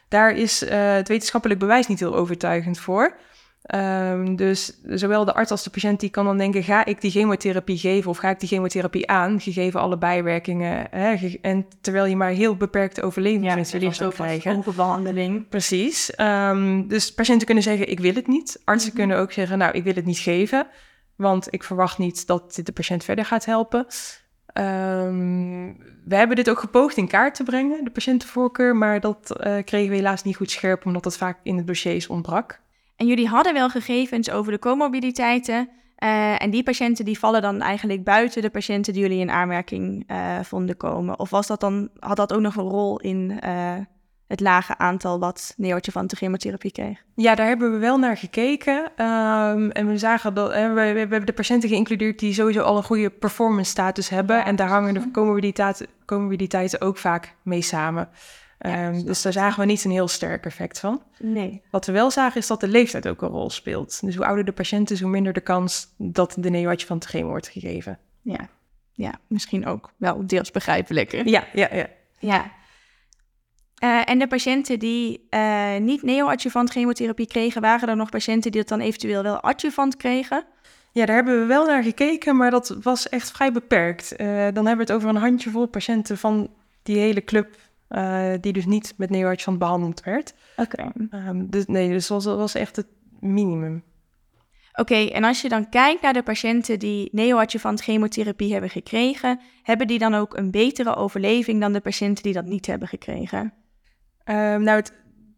Daar 0.08 0.32
is 0.32 0.62
uh, 0.62 0.70
het 0.92 1.08
wetenschappelijk 1.08 1.60
bewijs 1.60 1.86
niet 1.86 2.00
heel 2.00 2.14
overtuigend 2.14 2.78
voor. 2.78 3.16
Um, 3.74 4.36
dus 4.36 4.80
zowel 4.84 5.24
de 5.24 5.34
arts 5.34 5.50
als 5.50 5.62
de 5.62 5.70
patiënt 5.70 6.00
die 6.00 6.10
kan 6.10 6.24
dan 6.24 6.38
denken: 6.38 6.62
ga 6.62 6.84
ik 6.84 7.00
die 7.00 7.10
chemotherapie 7.10 7.78
geven 7.78 8.10
of 8.10 8.18
ga 8.18 8.30
ik 8.30 8.40
die 8.40 8.48
chemotherapie 8.48 9.10
aan, 9.10 9.40
gegeven 9.40 9.80
alle 9.80 9.98
bijwerkingen. 9.98 10.86
Hè, 10.90 11.38
en 11.42 11.66
terwijl 11.80 12.06
je 12.06 12.16
maar 12.16 12.30
heel 12.30 12.56
beperkte 12.56 13.02
overlevingskansen 13.02 13.80
ja, 13.80 13.92
zou 13.92 14.12
krijgen. 14.12 14.62
behandeling. 14.76 15.48
Precies. 15.48 16.12
Um, 16.20 16.88
dus 16.88 17.14
patiënten 17.14 17.46
kunnen 17.46 17.64
zeggen: 17.64 17.88
ik 17.88 18.00
wil 18.00 18.14
het 18.14 18.26
niet. 18.26 18.60
Artsen 18.64 18.90
mm 18.90 18.96
-hmm. 18.96 19.06
kunnen 19.06 19.24
ook 19.24 19.32
zeggen: 19.32 19.58
nou, 19.58 19.72
ik 19.72 19.84
wil 19.84 19.94
het 19.94 20.04
niet 20.04 20.18
geven, 20.18 20.66
want 21.16 21.46
ik 21.50 21.64
verwacht 21.64 21.98
niet 21.98 22.26
dat 22.26 22.54
dit 22.54 22.66
de 22.66 22.72
patiënt 22.72 23.04
verder 23.04 23.24
gaat 23.24 23.44
helpen. 23.44 23.86
Um, 24.54 25.76
we 26.04 26.16
hebben 26.16 26.36
dit 26.36 26.50
ook 26.50 26.58
gepoogd 26.58 26.96
in 26.96 27.08
kaart 27.08 27.34
te 27.34 27.42
brengen, 27.42 27.84
de 27.84 27.90
patiëntenvoorkeur, 27.90 28.76
maar 28.76 29.00
dat 29.00 29.36
uh, 29.46 29.56
kregen 29.64 29.90
we 29.90 29.96
helaas 29.96 30.22
niet 30.22 30.36
goed 30.36 30.50
scherp, 30.50 30.86
omdat 30.86 31.02
dat 31.02 31.16
vaak 31.16 31.38
in 31.42 31.56
de 31.56 31.64
dossiers 31.64 32.06
ontbrak. 32.06 32.60
En 33.00 33.06
jullie 33.06 33.28
hadden 33.28 33.52
wel 33.52 33.68
gegevens 33.70 34.30
over 34.30 34.52
de 34.52 34.58
comorbiditeiten. 34.58 35.68
Uh, 35.98 36.42
en 36.42 36.50
die 36.50 36.62
patiënten 36.62 37.04
die 37.04 37.18
vallen 37.18 37.42
dan 37.42 37.60
eigenlijk 37.60 38.04
buiten 38.04 38.42
de 38.42 38.50
patiënten 38.50 38.92
die 38.92 39.02
jullie 39.02 39.20
in 39.20 39.30
aanmerking 39.30 40.10
uh, 40.10 40.40
vonden 40.42 40.76
komen. 40.76 41.18
Of 41.18 41.30
was 41.30 41.46
dat 41.46 41.60
dan, 41.60 41.88
had 41.98 42.16
dat 42.16 42.32
ook 42.32 42.40
nog 42.40 42.56
een 42.56 42.68
rol 42.68 42.98
in 42.98 43.40
uh, 43.44 43.74
het 44.26 44.40
lage 44.40 44.78
aantal 44.78 45.18
wat 45.18 45.54
neoadjuvante 45.56 46.16
chemotherapie 46.16 46.72
kreeg? 46.72 47.04
Ja, 47.14 47.34
daar 47.34 47.46
hebben 47.46 47.72
we 47.72 47.78
wel 47.78 47.98
naar 47.98 48.16
gekeken. 48.16 48.76
Um, 48.78 49.70
en 49.70 49.86
we 49.86 49.98
zagen 49.98 50.34
dat 50.34 50.52
we, 50.52 50.72
we, 50.74 50.98
hebben 50.98 51.26
de 51.26 51.32
patiënten 51.32 51.68
geïncludeerd 51.68 52.18
die 52.18 52.34
sowieso 52.34 52.62
al 52.62 52.76
een 52.76 52.82
goede 52.82 53.10
performance 53.10 53.70
status 53.70 54.08
hebben. 54.08 54.44
En 54.44 54.56
daar 54.56 54.68
hangen 54.68 54.94
de 54.94 55.10
comorbiditeiten, 55.10 55.86
comorbiditeiten 56.06 56.80
ook 56.80 56.96
vaak 56.96 57.34
mee 57.42 57.62
samen. 57.62 58.08
Ja, 58.62 58.88
um, 58.88 59.04
dus 59.04 59.22
daar 59.22 59.32
zagen 59.32 59.60
we 59.60 59.66
niet 59.66 59.84
een 59.84 59.90
heel 59.90 60.08
sterk 60.08 60.44
effect 60.44 60.78
van. 60.78 61.02
Nee. 61.18 61.62
Wat 61.70 61.86
we 61.86 61.92
wel 61.92 62.10
zagen 62.10 62.40
is 62.40 62.46
dat 62.46 62.60
de 62.60 62.68
leeftijd 62.68 63.08
ook 63.08 63.22
een 63.22 63.28
rol 63.28 63.50
speelt. 63.50 64.00
Dus 64.00 64.16
hoe 64.16 64.26
ouder 64.26 64.44
de 64.44 64.52
patiënt 64.52 64.90
is, 64.90 65.00
hoe 65.00 65.10
minder 65.10 65.32
de 65.32 65.40
kans 65.40 65.94
dat 65.96 66.34
de 66.38 66.50
neoadjuvant 66.50 67.04
chemo 67.04 67.28
wordt 67.28 67.48
gegeven. 67.48 67.98
Ja. 68.22 68.48
ja, 68.92 69.18
misschien 69.26 69.66
ook 69.66 69.92
wel 69.96 70.26
deels 70.26 70.50
begrijpelijk. 70.50 71.12
Ja, 71.12 71.44
ja, 71.52 71.68
ja. 71.72 71.86
ja. 72.18 72.50
Uh, 73.84 74.00
en 74.04 74.18
de 74.18 74.26
patiënten 74.26 74.78
die 74.78 75.26
uh, 75.30 75.76
niet 75.76 76.02
neoadjuvant 76.02 76.70
chemotherapie 76.70 77.26
kregen, 77.26 77.60
waren 77.60 77.88
er 77.88 77.96
nog 77.96 78.10
patiënten 78.10 78.50
die 78.50 78.60
het 78.60 78.68
dan 78.68 78.80
eventueel 78.80 79.22
wel 79.22 79.40
adjuvant 79.40 79.96
kregen? 79.96 80.44
Ja, 80.92 81.06
daar 81.06 81.14
hebben 81.14 81.40
we 81.40 81.46
wel 81.46 81.66
naar 81.66 81.82
gekeken, 81.82 82.36
maar 82.36 82.50
dat 82.50 82.76
was 82.82 83.08
echt 83.08 83.30
vrij 83.30 83.52
beperkt. 83.52 84.12
Uh, 84.12 84.26
dan 84.26 84.66
hebben 84.66 84.86
we 84.86 84.92
het 84.92 84.92
over 84.92 85.08
een 85.08 85.16
handjevol 85.16 85.66
patiënten 85.66 86.18
van 86.18 86.50
die 86.82 86.98
hele 86.98 87.24
club 87.24 87.56
uh, 87.90 88.32
die 88.40 88.52
dus 88.52 88.66
niet 88.66 88.94
met 88.96 89.10
neoadjuvant 89.10 89.58
behandeld 89.58 90.02
werd. 90.02 90.34
Oké. 90.56 90.90
Okay. 91.08 91.26
Um, 91.28 91.50
dus 91.50 91.66
nee, 91.66 91.88
dus 91.88 92.06
dat 92.06 92.24
was, 92.24 92.36
was 92.36 92.54
echt 92.54 92.76
het 92.76 92.86
minimum. 93.20 93.84
Oké, 94.72 94.94
en 94.94 95.24
als 95.24 95.40
je 95.40 95.48
dan 95.48 95.68
kijkt 95.68 96.02
naar 96.02 96.12
de 96.12 96.22
patiënten 96.22 96.78
die 96.78 97.08
neoadjuvant 97.12 97.80
chemotherapie 97.80 98.52
hebben 98.52 98.70
gekregen, 98.70 99.40
hebben 99.62 99.86
die 99.86 99.98
dan 99.98 100.14
ook 100.14 100.36
een 100.36 100.50
betere 100.50 100.96
overleving 100.96 101.60
dan 101.60 101.72
de 101.72 101.80
patiënten 101.80 102.22
die 102.22 102.32
dat 102.32 102.44
niet 102.44 102.66
hebben 102.66 102.88
gekregen? 102.88 103.52
Ehm, 104.24 104.62
nou, 104.62 104.76
het 104.76 104.92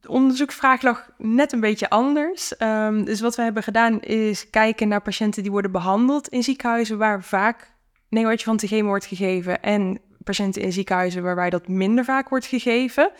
onderzoeksvraag 0.06 0.82
lag 0.82 1.10
net 1.18 1.52
een 1.52 1.60
beetje 1.60 1.90
anders. 1.90 2.56
Ehm, 2.56 3.04
dus 3.04 3.20
wat 3.20 3.36
we 3.36 3.42
hebben 3.42 3.62
gedaan 3.62 4.00
is 4.00 4.50
kijken 4.50 4.88
naar 4.88 5.02
patiënten 5.02 5.42
die 5.42 5.52
worden 5.52 5.72
behandeld 5.72 6.28
in 6.28 6.42
ziekenhuizen 6.42 6.98
waar 6.98 7.22
vaak 7.22 7.74
neoadjuvant 8.08 8.62
chemo 8.62 8.88
wordt 8.88 9.06
gegeven 9.06 9.62
en 9.62 10.00
patiënten 10.22 10.62
in 10.62 10.72
ziekenhuizen 10.72 11.22
waarbij 11.22 11.50
dat 11.50 11.68
minder 11.68 12.04
vaak 12.04 12.28
wordt 12.28 12.46
gegeven. 12.46 13.10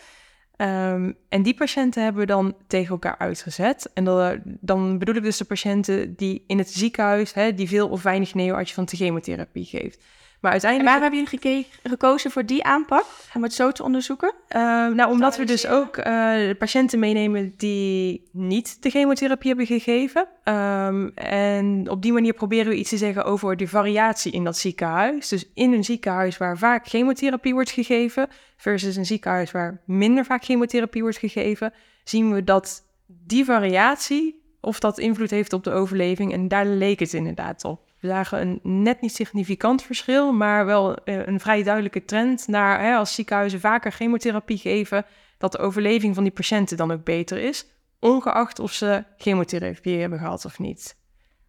Ehm, 0.55 1.11
en 1.29 1.43
die 1.43 1.53
patiënten 1.53 2.03
hebben 2.03 2.21
we 2.21 2.27
dan 2.27 2.55
tegen 2.67 2.91
elkaar 2.91 3.17
uitgezet. 3.17 3.91
En 3.93 4.03
dan, 4.03 4.41
dan 4.43 4.97
bedoel 4.97 5.15
ik 5.15 5.23
dus 5.23 5.37
de 5.37 5.45
patiënten 5.45 6.15
die 6.15 6.43
in 6.47 6.57
het 6.57 6.69
ziekenhuis, 6.69 7.33
hè, 7.33 7.53
die 7.53 7.67
veel 7.67 7.89
of 7.89 8.03
weinig 8.03 8.33
neoadjuvante 8.33 8.95
chemotherapie 8.95 9.65
geeft. 9.65 10.03
Maar 10.43 10.51
uiteindelijk... 10.51 10.93
En 10.93 10.99
waarom 10.99 11.17
hebben 11.19 11.39
jullie 11.41 11.67
gekozen 11.83 12.31
voor 12.31 12.45
die 12.45 12.63
aanpak, 12.63 13.05
om 13.33 13.43
het 13.43 13.53
zo 13.53 13.71
te 13.71 13.83
onderzoeken? 13.83 14.33
Uh, 14.49 14.59
nou, 14.87 15.11
omdat 15.11 15.37
we 15.37 15.43
dus 15.43 15.67
ook 15.67 15.97
uh, 15.97 16.57
patiënten 16.57 16.99
meenemen 16.99 17.53
die 17.57 18.29
niet 18.31 18.83
de 18.83 18.89
chemotherapie 18.89 19.47
hebben 19.47 19.65
gegeven. 19.65 20.27
Um, 20.43 21.11
en 21.15 21.89
op 21.89 22.01
die 22.01 22.13
manier 22.13 22.33
proberen 22.33 22.71
we 22.71 22.77
iets 22.77 22.89
te 22.89 22.97
zeggen 22.97 23.25
over 23.25 23.57
de 23.57 23.67
variatie 23.67 24.31
in 24.31 24.43
dat 24.43 24.57
ziekenhuis. 24.57 25.27
Dus 25.27 25.49
in 25.53 25.73
een 25.73 25.83
ziekenhuis 25.83 26.37
waar 26.37 26.57
vaak 26.57 26.87
chemotherapie 26.87 27.53
wordt 27.53 27.71
gegeven, 27.71 28.27
versus 28.57 28.95
een 28.95 29.05
ziekenhuis 29.05 29.51
waar 29.51 29.81
minder 29.85 30.25
vaak 30.25 30.43
chemotherapie 30.43 31.01
wordt 31.01 31.17
gegeven, 31.17 31.73
zien 32.03 32.33
we 32.33 32.43
dat 32.43 32.83
die 33.07 33.45
variatie, 33.45 34.41
of 34.61 34.79
dat 34.79 34.99
invloed 34.99 35.29
heeft 35.29 35.53
op 35.53 35.63
de 35.63 35.71
overleving. 35.71 36.33
En 36.33 36.47
daar 36.47 36.65
leek 36.65 36.99
het 36.99 37.13
inderdaad 37.13 37.63
op. 37.63 37.91
We 38.03 38.09
zagen 38.09 38.41
een 38.41 38.59
net 38.83 39.01
niet 39.01 39.13
significant 39.13 39.83
verschil, 39.83 40.33
maar 40.33 40.65
wel 40.65 40.95
eh, 40.95 41.27
een 41.27 41.39
vrij 41.39 41.63
duidelijke 41.63 42.05
trend 42.05 42.47
naar 42.47 42.81
hè, 42.81 42.95
als 42.95 43.15
ziekenhuizen 43.15 43.59
vaker 43.59 43.91
chemotherapie 43.91 44.57
geven, 44.57 45.05
dat 45.37 45.51
de 45.51 45.57
overleving 45.57 46.15
van 46.15 46.23
die 46.23 46.31
patiënten 46.31 46.77
dan 46.77 46.91
ook 46.91 47.03
beter 47.03 47.37
is, 47.37 47.65
ongeacht 47.99 48.59
of 48.59 48.71
ze 48.71 49.03
chemotherapie 49.17 49.99
hebben 49.99 50.19
gehad 50.19 50.45
of 50.45 50.59
niet. 50.59 50.97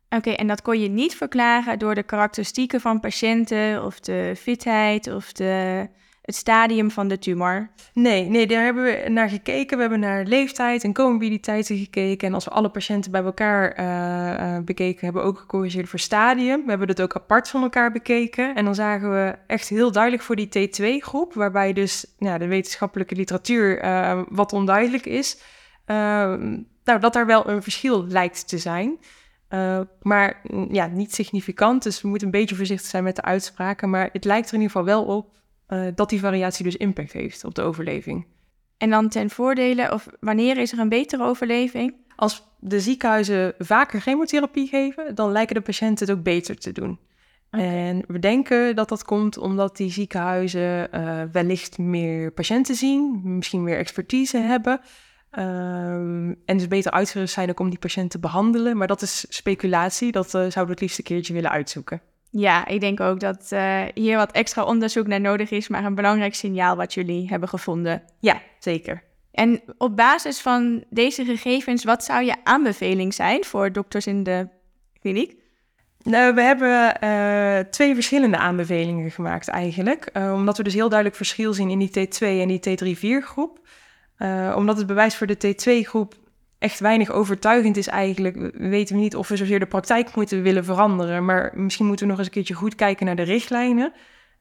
Oké, 0.08 0.30
en 0.30 0.46
dat 0.46 0.62
kon 0.62 0.80
je 0.80 0.88
niet 0.88 1.16
verklaren 1.16 1.78
door 1.78 1.94
de 1.94 2.02
karakteristieken 2.02 2.80
van 2.80 3.00
patiënten 3.00 3.84
of 3.84 4.00
de 4.00 4.34
fitheid 4.36 5.06
of 5.14 5.32
de 5.32 5.88
het 6.24 6.36
stadium 6.36 6.90
van 6.90 7.08
de 7.08 7.18
tumor? 7.18 7.70
Nee, 7.92 8.24
nee, 8.24 8.46
daar 8.46 8.64
hebben 8.64 8.84
we 8.84 9.08
naar 9.08 9.28
gekeken. 9.28 9.76
We 9.76 9.80
hebben 9.80 10.00
naar 10.00 10.24
leeftijd 10.24 10.84
en 10.84 10.92
comorbiditeiten 10.92 11.76
gekeken. 11.76 12.28
En 12.28 12.34
als 12.34 12.44
we 12.44 12.50
alle 12.50 12.68
patiënten 12.68 13.10
bij 13.10 13.22
elkaar 13.22 13.80
uh, 13.80 14.64
bekeken, 14.64 15.04
hebben 15.04 15.22
we 15.22 15.28
ook 15.28 15.38
gecorrigeerd 15.38 15.88
voor 15.88 15.98
stadium. 15.98 16.62
We 16.62 16.68
hebben 16.68 16.88
het 16.88 17.02
ook 17.02 17.14
apart 17.14 17.48
van 17.48 17.62
elkaar 17.62 17.92
bekeken. 17.92 18.54
En 18.54 18.64
dan 18.64 18.74
zagen 18.74 19.10
we 19.10 19.34
echt 19.46 19.68
heel 19.68 19.92
duidelijk 19.92 20.22
voor 20.22 20.36
die 20.36 20.48
T2-groep, 20.48 21.34
waarbij 21.34 21.72
dus 21.72 22.06
nou, 22.18 22.38
de 22.38 22.46
wetenschappelijke 22.46 23.14
literatuur 23.14 23.84
uh, 23.84 24.22
wat 24.28 24.52
onduidelijk 24.52 25.06
is. 25.06 25.38
nou, 25.86 26.64
dat 27.00 27.12
daar 27.12 27.26
wel 27.26 27.48
een 27.48 27.62
verschil 27.62 28.06
lijkt 28.06 28.48
te 28.48 28.58
zijn. 28.58 28.98
Maar 30.02 30.40
ja, 30.70 30.86
niet 30.86 31.14
significant. 31.14 31.82
Dus 31.82 32.02
we 32.02 32.08
moeten 32.08 32.26
een 32.26 32.32
beetje 32.32 32.56
voorzichtig 32.56 32.90
zijn 32.90 33.04
met 33.04 33.16
de 33.16 33.22
uitspraken. 33.22 33.90
Maar 33.90 34.08
het 34.12 34.24
lijkt 34.24 34.48
er 34.48 34.54
in 34.54 34.60
ieder 34.60 34.76
geval 34.76 34.94
wel 34.94 35.04
op 35.16 35.32
uh, 35.74 35.86
dat 35.94 36.08
die 36.08 36.20
variatie 36.20 36.64
dus 36.64 36.76
impact 36.76 37.12
heeft 37.12 37.44
op 37.44 37.54
de 37.54 37.62
overleving. 37.62 38.26
En 38.78 38.90
dan 38.90 39.08
ten 39.08 39.30
voordele, 39.30 39.92
of 39.92 40.08
wanneer 40.20 40.56
is 40.58 40.72
er 40.72 40.78
een 40.78 40.88
betere 40.88 41.24
overleving? 41.24 41.94
Als 42.16 42.42
de 42.58 42.80
ziekenhuizen 42.80 43.54
vaker 43.58 44.00
chemotherapie 44.00 44.68
geven, 44.68 45.14
dan 45.14 45.32
lijken 45.32 45.54
de 45.54 45.60
patiënten 45.60 46.06
het 46.06 46.16
ook 46.16 46.22
beter 46.22 46.58
te 46.58 46.72
doen. 46.72 46.98
Okay. 47.50 47.88
En 47.88 48.04
we 48.06 48.18
denken 48.18 48.76
dat 48.76 48.88
dat 48.88 49.04
komt 49.04 49.38
omdat 49.38 49.76
die 49.76 49.90
ziekenhuizen 49.90 50.88
uh, 50.94 51.22
wellicht 51.32 51.78
meer 51.78 52.32
patiënten 52.32 52.74
zien, 52.74 53.20
misschien 53.24 53.62
meer 53.62 53.78
expertise 53.78 54.38
hebben. 54.38 54.80
Um, 55.38 56.36
en 56.44 56.56
dus 56.56 56.68
beter 56.68 56.92
uitgerust 56.92 57.34
zijn 57.34 57.50
ook 57.50 57.60
om 57.60 57.70
die 57.70 57.78
patiënten 57.78 58.10
te 58.10 58.18
behandelen. 58.18 58.76
Maar 58.76 58.86
dat 58.86 59.02
is 59.02 59.26
speculatie, 59.28 60.12
dat 60.12 60.26
uh, 60.26 60.30
zouden 60.30 60.64
we 60.64 60.70
het 60.70 60.80
liefst 60.80 60.98
een 60.98 61.04
keertje 61.04 61.32
willen 61.32 61.50
uitzoeken. 61.50 62.00
Ja, 62.36 62.66
ik 62.66 62.80
denk 62.80 63.00
ook 63.00 63.20
dat 63.20 63.50
uh, 63.52 63.82
hier 63.94 64.16
wat 64.16 64.32
extra 64.32 64.64
onderzoek 64.64 65.06
naar 65.06 65.20
nodig 65.20 65.50
is, 65.50 65.68
maar 65.68 65.84
een 65.84 65.94
belangrijk 65.94 66.34
signaal 66.34 66.76
wat 66.76 66.94
jullie 66.94 67.28
hebben 67.28 67.48
gevonden. 67.48 68.02
Ja, 68.20 68.40
zeker. 68.58 69.02
En 69.30 69.62
op 69.78 69.96
basis 69.96 70.40
van 70.40 70.84
deze 70.90 71.24
gegevens, 71.24 71.84
wat 71.84 72.04
zou 72.04 72.24
je 72.24 72.34
aanbeveling 72.44 73.14
zijn 73.14 73.44
voor 73.44 73.72
dokters 73.72 74.06
in 74.06 74.22
de 74.22 74.48
kliniek? 75.00 75.36
Nou, 76.02 76.34
we 76.34 76.42
hebben 76.42 76.96
uh, 77.04 77.70
twee 77.70 77.94
verschillende 77.94 78.36
aanbevelingen 78.36 79.10
gemaakt 79.10 79.48
eigenlijk. 79.48 80.10
Uh, 80.12 80.32
omdat 80.34 80.56
we 80.56 80.62
dus 80.62 80.74
heel 80.74 80.88
duidelijk 80.88 81.16
verschil 81.16 81.52
zien 81.52 81.70
in 81.70 81.78
die 81.78 82.08
T2 82.08 82.18
en 82.18 82.48
die 82.48 82.96
T3-4 83.20 83.24
groep. 83.24 83.60
omdat 84.54 84.76
het 84.76 84.86
bewijs 84.86 85.16
voor 85.16 85.26
de 85.26 85.54
T2-groep 85.54 86.14
echt 86.64 86.80
weinig 86.80 87.10
overtuigend 87.10 87.76
is 87.76 87.88
eigenlijk. 87.88 88.36
We 88.36 88.68
weten 88.68 88.96
niet 88.96 89.16
of 89.16 89.28
we 89.28 89.36
zozeer 89.36 89.58
de 89.58 89.66
praktijk 89.66 90.14
moeten 90.14 90.42
willen 90.42 90.64
veranderen. 90.64 91.24
Maar 91.24 91.52
misschien 91.54 91.86
moeten 91.86 92.04
we 92.04 92.10
nog 92.10 92.18
eens 92.18 92.28
een 92.28 92.34
keertje 92.34 92.54
goed 92.54 92.74
kijken 92.74 93.06
naar 93.06 93.16
de 93.16 93.22
richtlijnen. 93.22 93.92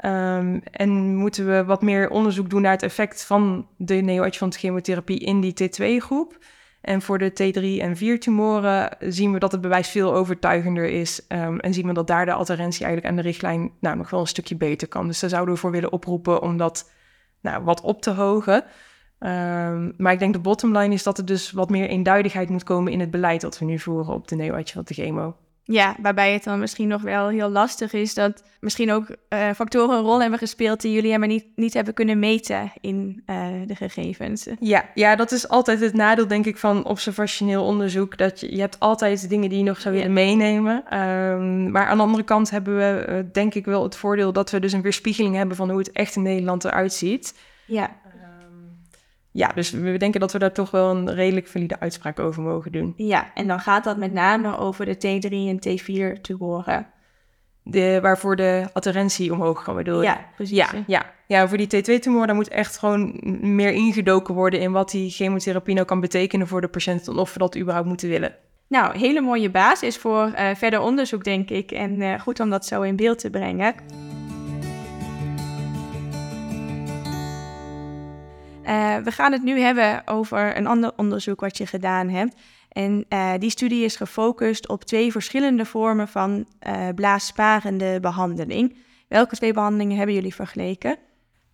Um, 0.06 0.62
en 0.64 1.16
moeten 1.16 1.48
we 1.48 1.64
wat 1.64 1.82
meer 1.82 2.10
onderzoek 2.10 2.50
doen 2.50 2.62
naar 2.62 2.72
het 2.72 2.84
effect 2.84 3.26
van 3.26 3.68
de 3.78 3.96
neoadjuvant 3.96 4.56
chemotherapie 4.56 5.20
in 5.20 5.42
die 5.42 5.54
T2-groep. 5.64 6.38
En 6.82 7.02
voor 7.02 7.18
de 7.18 7.32
T3 7.32 7.82
en 7.82 7.98
4 7.98 8.20
tumoren 8.20 8.98
zien 9.00 9.34
we 9.34 9.40
dat 9.40 9.52
het 9.52 9.62
bewijs 9.62 9.90
veel 9.90 10.14
overtuigender 10.14 10.86
is. 10.86 11.26
Um, 11.28 11.60
en 11.60 11.74
zien 11.74 11.88
we 11.88 11.94
dat 11.94 12.08
daar 12.08 12.26
de 12.26 12.34
adherentie 12.34 12.86
eigenlijk 12.86 13.08
aan 13.14 13.22
de 13.22 13.30
richtlijn 13.30 13.72
nou, 13.80 13.98
nog 13.98 14.10
wel 14.10 14.20
een 14.20 14.28
stukje 14.28 14.56
beter 14.56 14.88
kan. 14.88 15.08
Dus 15.08 15.20
daar 15.20 15.30
zouden 15.30 15.54
we 15.54 15.60
voor 15.60 15.72
willen 15.72 15.92
oproepen 15.92 16.42
om 16.42 16.58
dat 16.58 16.92
nou, 17.42 17.64
wat 17.64 17.82
op 17.82 18.02
te 18.02 18.12
hogen. 18.12 18.66
Um, 19.26 19.94
maar 19.98 20.14
ik 20.14 20.20
denk 20.20 20.34
de 20.34 20.40
bottom 20.40 20.78
line 20.78 20.94
is 20.94 21.04
dat 21.04 21.18
er 21.18 21.26
dus 21.26 21.52
wat 21.52 21.70
meer 21.70 21.88
eenduidigheid 21.88 22.50
moet 22.50 22.64
komen 22.64 22.92
in 22.92 23.00
het 23.00 23.12
beleid 23.12 23.42
dat 23.42 23.60
we 23.60 23.66
nu 23.66 23.80
voeren 23.80 24.14
op 24.14 24.28
de 24.28 24.36
neoadjuvante 24.36 24.94
chemo. 24.94 25.36
Ja, 25.66 25.96
waarbij 26.02 26.34
het 26.34 26.44
dan 26.44 26.60
misschien 26.60 26.88
nog 26.88 27.02
wel 27.02 27.28
heel 27.28 27.50
lastig 27.50 27.94
is 27.94 28.14
dat 28.14 28.44
misschien 28.60 28.92
ook 28.92 29.06
uh, 29.10 29.50
factoren 29.56 29.98
een 29.98 30.04
rol 30.04 30.22
hebben 30.22 30.40
gespeeld 30.40 30.82
die 30.82 30.92
jullie 30.92 31.08
helemaal 31.08 31.30
niet, 31.30 31.46
niet 31.56 31.74
hebben 31.74 31.94
kunnen 31.94 32.20
meten 32.20 32.72
in 32.82 33.24
uh, 33.26 33.48
de 33.66 33.76
gegevens. 33.76 34.48
Ja, 34.60 34.86
ja, 34.94 35.16
dat 35.16 35.32
is 35.32 35.48
altijd 35.48 35.80
het 35.80 35.94
nadeel, 35.94 36.28
denk 36.28 36.46
ik, 36.46 36.58
van 36.58 36.86
observationeel 36.86 37.66
onderzoek. 37.66 38.18
Dat 38.18 38.40
je, 38.40 38.56
je 38.56 38.60
hebt 38.60 38.80
altijd 38.80 39.30
dingen 39.30 39.50
die 39.50 39.58
je 39.58 39.64
nog 39.64 39.80
zou 39.80 39.96
willen 39.96 40.14
meenemen. 40.14 41.00
Um, 41.00 41.72
maar 41.72 41.86
aan 41.86 41.98
de 41.98 42.04
andere 42.04 42.24
kant 42.24 42.50
hebben 42.50 42.78
we, 42.78 43.06
uh, 43.10 43.20
denk 43.32 43.54
ik, 43.54 43.66
wel 43.66 43.84
het 43.84 43.96
voordeel 43.96 44.34
dat 44.34 44.52
we 44.52 44.60
dus 44.60 44.74
een 44.74 44.82
weerspiegeling 44.82 45.36
hebben 45.36 45.56
van 45.56 45.70
hoe 45.70 45.80
het 45.80 45.92
echt 45.92 46.16
in 46.16 46.22
Nederland 46.22 46.64
eruit 46.64 46.94
ziet. 46.94 47.34
Ja 47.66 48.02
ja, 49.34 49.48
dus 49.56 49.72
we 49.72 49.98
denken 49.98 50.20
dat 50.20 50.32
we 50.32 50.40
daar 50.40 50.52
toch 50.52 50.72
wel 50.72 50.90
een 50.90 51.14
redelijk 51.14 51.48
valide 51.48 51.80
uitspraak 51.80 52.20
over 52.20 52.42
mogen 52.42 52.72
doen. 52.72 52.94
Ja, 52.98 53.32
en 53.34 53.48
dan 53.48 53.60
gaat 53.60 53.84
dat 53.84 53.98
met 53.98 54.14
name 54.14 54.58
over 54.58 54.86
de 54.86 54.96
T3 54.96 55.30
en 55.32 55.60
T4 55.60 56.22
tumoren. 56.22 56.88
De, 57.64 58.00
waarvoor 58.02 58.36
de 58.36 58.68
adherentie 58.74 59.34
omhoog 59.34 59.64
kan, 59.64 59.76
bedoel? 59.76 60.02
Ja, 60.02 60.26
precies. 60.36 60.58
Ja, 60.58 60.70
ja. 60.88 61.06
ja 61.28 61.48
voor 61.48 61.58
die 61.58 61.68
T2-tumor, 61.68 62.26
daar 62.26 62.36
moet 62.36 62.48
echt 62.48 62.78
gewoon 62.78 63.20
meer 63.56 63.72
ingedoken 63.72 64.34
worden 64.34 64.60
in 64.60 64.72
wat 64.72 64.92
die 64.92 65.10
chemotherapie 65.10 65.76
nou 65.76 65.88
kan 65.88 66.00
betekenen 66.00 66.48
voor 66.48 66.62
de 66.62 66.68
patiënt 66.68 67.08
en 67.08 67.18
of 67.18 67.34
we 67.34 67.40
dat 67.40 67.58
überhaupt 67.58 67.88
moeten 67.88 68.10
willen. 68.10 68.36
Nou, 68.68 68.98
hele 68.98 69.22
mooie 69.22 69.50
basis 69.50 69.98
voor 69.98 70.28
uh, 70.28 70.56
verder 70.56 70.80
onderzoek, 70.80 71.24
denk 71.24 71.50
ik. 71.50 71.72
En 71.72 72.02
uh, 72.02 72.20
goed 72.20 72.40
om 72.40 72.50
dat 72.50 72.66
zo 72.66 72.82
in 72.82 72.96
beeld 72.96 73.20
te 73.20 73.30
brengen. 73.30 73.76
Uh, 78.64 78.98
we 78.98 79.12
gaan 79.12 79.32
het 79.32 79.44
nu 79.44 79.60
hebben 79.60 80.02
over 80.06 80.58
een 80.58 80.68
ander 80.68 80.92
onderzoek 80.96 81.40
wat 81.40 81.58
je 81.58 81.68
gedaan 81.68 82.10
hebt. 82.10 82.36
En 82.70 83.06
uh, 83.10 83.32
die 83.40 83.50
studie 83.50 83.84
is 83.84 83.96
gefocust 83.96 84.68
op 84.68 84.84
twee 84.84 85.12
verschillende 85.12 85.66
vormen 85.66 86.08
van 86.08 86.46
uh, 86.68 86.88
blaassparende 86.96 88.00
behandeling. 88.00 88.76
Welke 89.08 89.36
twee 89.36 89.54
behandelingen 89.54 89.98
hebben 89.98 90.16
jullie 90.16 90.36
vergeleken? 90.36 90.98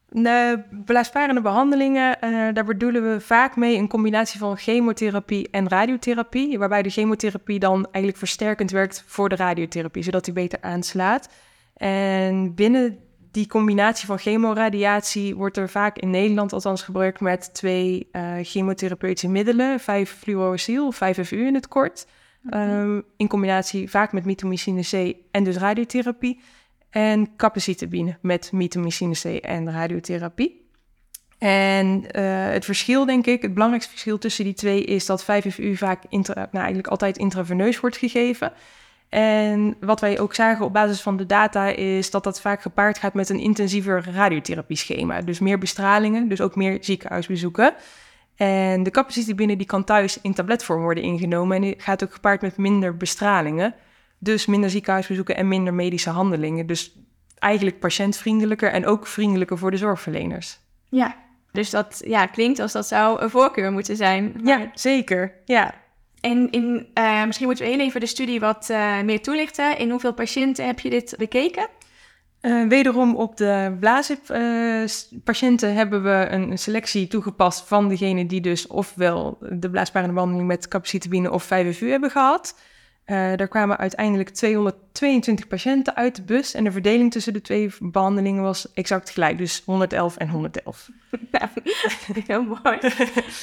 De 0.10 0.64
blaassparende 0.86 1.42
behandelingen, 1.42 2.18
daar 2.54 2.66
bedoelen 2.66 3.14
we 3.14 3.22
vaak 3.22 3.56
mee 3.56 3.78
een 3.78 3.88
combinatie 3.88 4.40
van 4.40 4.58
chemotherapie 4.58 5.48
en 5.52 5.70
radiotherapie. 5.70 6.60
Waarbij 6.60 6.82
de 6.82 6.90
chemotherapie 6.90 7.60
dan 7.60 7.84
eigenlijk 7.84 8.18
versterkend 8.18 8.72
werkt 8.72 9.04
voor 9.08 9.30
de 9.30 9.36
radiotherapie, 9.36 10.04
zodat 10.04 10.26
die 10.26 10.34
beter 10.34 10.62
aanslaat. 10.62 11.30
En 11.74 12.56
binnen 12.56 13.00
die 13.32 13.48
combinatie 13.48 14.06
van 14.06 14.18
chemoradiatie 14.18 15.36
wordt 15.36 15.58
er 15.58 15.70
vaak 15.70 15.98
in 15.98 16.10
Nederland 16.10 16.54
althans 16.54 16.82
gebruikt 16.82 17.20
met 17.20 17.54
twee 17.54 18.08
uh, 18.12 18.34
chemotherapeutische 18.42 19.30
middelen, 19.30 19.80
5-fluorocyl, 19.82 20.94
5-FU 20.94 21.46
in 21.46 21.54
het 21.54 21.68
kort. 21.68 22.08
Um, 22.54 23.04
in 23.18 23.28
combinatie 23.28 23.90
vaak 23.90 24.12
met 24.12 24.26
mitomycine 24.26 24.82
C 24.82 25.16
en 25.32 25.44
dus 25.44 25.58
radiotherapie. 25.58 26.40
En 26.90 27.36
capecitabine 27.36 28.18
met 28.22 28.52
mitomycine 28.52 29.14
C 29.14 29.24
en 29.24 29.72
radiotherapie. 29.72 30.68
En 31.38 32.12
eh, 32.12 32.52
het 32.52 32.66
verschil, 32.66 33.06
denk 33.06 33.26
ik, 33.26 33.42
het 33.42 33.54
belangrijkste 33.54 33.92
verschil 33.92 34.18
tussen 34.18 34.44
die 34.44 34.54
twee 34.54 34.84
is 34.84 35.06
dat 35.06 35.24
5FU 35.24 35.72
vaak 35.74 36.04
intra, 36.10 36.34
nou, 36.36 36.50
eigenlijk 36.52 36.88
altijd 36.88 37.18
intraveneus 37.18 37.80
wordt 37.80 37.98
gegeven. 37.98 38.54
En 39.10 39.76
wat 39.80 40.00
wij 40.00 40.20
ook 40.20 40.34
zagen 40.36 40.66
op 40.66 40.74
basis 40.74 41.02
van 41.02 41.18
de 41.18 41.26
data 41.26 41.68
is 41.68 42.12
dat 42.12 42.24
dat 42.24 42.42
vaak 42.42 42.62
gepaard 42.62 42.98
gaat 42.98 43.14
met 43.14 43.30
een 43.30 43.40
intensiever 43.40 44.06
radiotherapie-schema. 44.14 45.22
Dus 45.22 45.40
meer 45.40 45.58
bestralingen, 45.58 46.28
dus 46.28 46.42
ook 46.42 46.56
meer 46.56 46.78
ziekenhuisbezoeken. 46.82 47.74
En 48.36 48.84
de 48.84 48.92
capaciteit 48.92 49.36
binnen 49.36 49.58
die 49.58 49.68
kan 49.68 49.84
thuis 49.84 50.22
in 50.22 50.34
tabletvorm 50.34 50.82
worden 50.82 51.04
ingenomen 51.04 51.56
en 51.56 51.62
die 51.62 51.76
gaat 51.78 52.04
ook 52.04 52.14
gepaard 52.14 52.42
met 52.42 52.58
minder 52.58 52.98
bestralingen. 52.98 53.76
Dus 54.18 54.46
minder 54.46 54.70
ziekenhuisbezoeken 54.70 55.36
en 55.36 55.48
minder 55.48 55.74
medische 55.74 56.10
handelingen. 56.10 56.68
Dus 56.68 56.98
eigenlijk 57.40 57.80
patiëntvriendelijker 57.80 58.72
en 58.72 58.86
ook 58.86 59.08
vriendelijker 59.08 59.58
voor 59.58 59.72
de 59.72 59.78
zorgverleners. 59.78 60.60
Ja, 60.90 61.16
dus 61.52 61.70
dat 61.70 62.02
ja, 62.06 62.26
klinkt 62.26 62.60
als 62.60 62.72
dat 62.72 62.88
zou 62.88 63.22
een 63.22 63.30
voorkeur 63.30 63.72
moeten 63.72 63.96
zijn. 63.96 64.40
Ja, 64.44 64.72
zeker. 64.74 65.34
Ja. 65.46 65.74
En 66.22 66.50
in, 66.50 66.88
uh, 66.94 67.26
misschien 67.26 67.48
moeten 67.48 67.66
we 67.66 67.72
heel 67.72 67.80
even 67.80 68.00
de 68.00 68.06
studie 68.06 68.40
wat 68.40 68.68
uh, 68.72 69.02
meer 69.02 69.22
toelichten. 69.22 69.78
In 69.78 69.90
hoeveel 69.90 70.14
patiënten 70.14 70.66
heb 70.66 70.80
je 70.80 70.90
dit 70.90 71.16
bekeken? 71.18 71.68
Uh, 72.42 72.68
wederom 72.68 73.16
op 73.16 73.38
de 73.38 73.78
blazip-patiënten 73.80 75.74
hebben 75.74 76.04
we 76.04 76.28
een, 76.30 76.58
selectie 76.58 77.08
toegepast 77.08 77.68
van 77.68 77.88
degenen 77.88 78.28
die 78.28 78.42
dus 78.42 78.68
ofwel 78.68 79.38
de 79.40 79.70
blaasparende 79.70 80.14
behandeling 80.14 80.48
met 80.48 80.68
capecitabine 80.68 81.32
of 81.32 81.44
5FU 81.44 81.88
hebben 81.88 82.12
gehad. 82.12 82.56
Uh, 83.10 83.36
daar 83.36 83.48
kwamen 83.48 83.78
uiteindelijk 83.78 84.30
222 84.30 85.48
patiënten 85.48 85.96
uit 85.96 86.16
de 86.16 86.22
bus 86.22 86.54
en 86.54 86.64
de 86.64 86.72
verdeling 86.72 87.12
tussen 87.12 87.34
de 87.34 87.42
twee 87.42 87.72
behandelingen 87.80 88.44
was 88.44 88.74
exact 88.74 89.10
gelijk, 89.10 89.38
dus 89.38 89.62
111 89.66 90.18
en 90.18 90.30
111. 90.30 90.90
heel 92.28 92.44
mooi. 92.44 92.80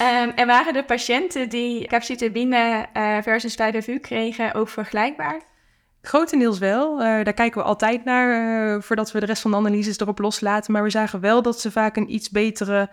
um, 0.00 0.30
en 0.34 0.46
waren 0.46 0.72
de 0.72 0.84
patiënten 0.84 1.48
die 1.48 1.86
capecitabine 1.86 2.86
uh, 2.96 3.18
versus 3.22 3.56
5FU 3.56 4.00
kregen 4.00 4.54
ook 4.54 4.68
vergelijkbaar? 4.68 5.42
Grotendeels 6.02 6.58
wel. 6.58 6.92
Uh, 6.92 6.98
daar 7.00 7.32
kijken 7.32 7.60
we 7.60 7.66
altijd 7.66 8.04
naar 8.04 8.82
voordat 8.82 9.12
we 9.12 9.20
de 9.20 9.26
rest 9.26 9.42
van 9.42 9.50
de 9.50 9.56
analyses 9.56 9.98
erop 9.98 10.18
loslaten. 10.18 10.72
Maar 10.72 10.82
we 10.82 10.90
zagen 10.90 11.20
wel 11.20 11.42
dat 11.42 11.60
ze 11.60 11.70
vaak 11.70 11.96
een 11.96 12.14
iets 12.14 12.30
betere 12.30 12.88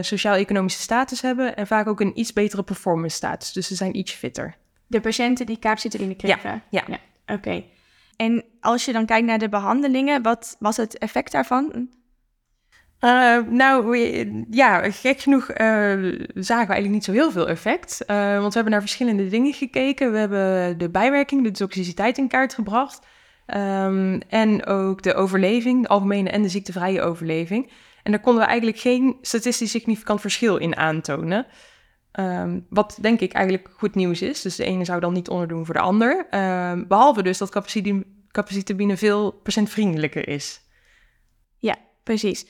sociaal-economische 0.00 0.82
status 0.82 1.20
hebben 1.20 1.56
en 1.56 1.66
vaak 1.66 1.86
ook 1.86 2.00
een 2.00 2.18
iets 2.18 2.32
betere 2.32 2.62
performance 2.62 3.16
status. 3.16 3.52
Dus 3.52 3.66
ze 3.66 3.74
zijn 3.74 3.96
iets 3.96 4.12
fitter. 4.12 4.56
De 4.86 5.00
patiënten 5.00 5.46
die 5.46 5.58
capecitabine 5.58 6.14
kregen? 6.14 6.62
Ja. 6.70 6.84
ja. 6.86 6.98
Oké. 7.34 7.64
En 8.16 8.44
als 8.60 8.84
je 8.84 8.92
dan 8.92 9.06
kijkt 9.06 9.26
naar 9.26 9.38
de 9.38 9.48
behandelingen, 9.48 10.22
wat 10.22 10.56
was 10.58 10.76
het 10.76 10.98
effect 10.98 11.32
daarvan? 11.32 11.88
Uh, 13.00 13.38
nou, 13.48 13.96
ja, 14.50 14.90
gek 14.90 15.20
genoeg 15.20 15.50
uh, 15.50 15.56
zagen 16.34 16.66
we 16.66 16.72
eigenlijk 16.72 16.88
niet 16.88 17.04
zo 17.04 17.12
heel 17.12 17.30
veel 17.30 17.48
effect. 17.48 18.04
Uh, 18.06 18.16
want 18.16 18.48
we 18.48 18.54
hebben 18.54 18.72
naar 18.72 18.80
verschillende 18.80 19.28
dingen 19.28 19.52
gekeken. 19.52 20.12
We 20.12 20.18
hebben 20.18 20.78
de 20.78 20.90
bijwerking, 20.90 21.44
de 21.44 21.50
toxiciteit 21.50 22.18
in 22.18 22.28
kaart 22.28 22.54
gebracht. 22.54 23.06
Um, 23.54 24.20
en 24.28 24.66
ook 24.66 25.02
de 25.02 25.14
overleving, 25.14 25.82
de 25.82 25.88
algemene 25.88 26.30
en 26.30 26.42
de 26.42 26.48
ziektevrije 26.48 27.02
overleving. 27.02 27.70
En 28.02 28.12
daar 28.12 28.20
konden 28.20 28.42
we 28.42 28.48
eigenlijk 28.48 28.78
geen 28.78 29.16
statistisch 29.20 29.70
significant 29.70 30.20
verschil 30.20 30.56
in 30.56 30.76
aantonen. 30.76 31.46
Um, 32.20 32.66
wat 32.70 32.98
denk 33.00 33.20
ik 33.20 33.32
eigenlijk 33.32 33.68
goed 33.76 33.94
nieuws 33.94 34.22
is. 34.22 34.42
Dus 34.42 34.56
de 34.56 34.64
ene 34.64 34.84
zou 34.84 35.00
dan 35.00 35.12
niet 35.12 35.28
onderdoen 35.28 35.64
voor 35.64 35.74
de 35.74 35.80
ander. 35.80 36.26
Um, 36.70 36.86
behalve 36.88 37.22
dus 37.22 37.38
dat 37.38 37.50
capacitabine 38.30 38.96
veel 38.96 39.32
patiëntvriendelijker 39.32 40.28
is. 40.28 40.60
Ja, 41.58 41.76
precies. 42.02 42.46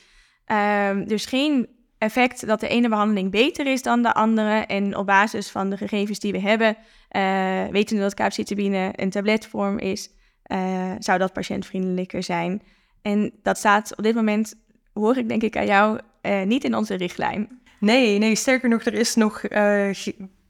Um, 0.47 1.09
dus 1.09 1.27
geen 1.27 1.69
effect 1.99 2.47
dat 2.47 2.61
de 2.61 2.69
ene 2.69 2.89
behandeling 2.89 3.31
beter 3.31 3.67
is 3.67 3.83
dan 3.83 4.03
de 4.03 4.15
andere. 4.15 4.51
En 4.51 4.97
op 4.97 5.07
basis 5.07 5.51
van 5.51 5.71
de 5.71 5.77
gegevens 5.77 6.19
die 6.19 6.33
we 6.33 6.41
hebben, 6.41 6.77
uh, 7.11 7.67
weten 7.67 7.97
we 7.97 8.03
dat 8.03 8.15
capecitabine 8.15 8.93
een 8.93 9.11
tabletvorm 9.11 9.79
is, 9.79 10.11
uh, 10.53 10.93
zou 10.99 11.19
dat 11.19 11.33
patiëntvriendelijker 11.33 12.23
zijn. 12.23 12.63
En 13.03 13.33
dat 13.43 13.59
staat 13.59 13.97
op 13.97 14.05
dit 14.05 14.15
moment, 14.15 14.55
hoor 14.93 15.17
ik 15.17 15.29
denk 15.29 15.43
ik 15.43 15.57
aan 15.57 15.67
jou, 15.67 16.01
uh, 16.23 16.43
niet 16.43 16.65
in 16.65 16.75
onze 16.75 16.95
richtlijn. 16.95 17.61
Nee, 17.79 18.19
nee, 18.19 18.35
sterker 18.35 18.69
nog, 18.69 18.85
er 18.85 18.95
is 18.95 19.15
nog, 19.15 19.43
uh, 19.43 19.91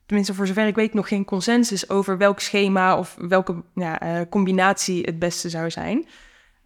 tenminste 0.07 0.35
voor 0.35 0.47
zover 0.47 0.67
ik 0.67 0.75
weet, 0.75 0.95
nog 0.95 1.09
geen 1.09 1.25
consensus 1.25 1.91
over 1.91 2.19
welk 2.19 2.41
schema 2.41 2.99
of 2.99 3.17
welke 3.19 3.63
ja, 3.75 4.03
uh, 4.03 4.21
combinatie 4.31 5.03
het 5.03 5.19
beste 5.19 5.49
zou 5.49 5.71
zijn. 5.71 6.07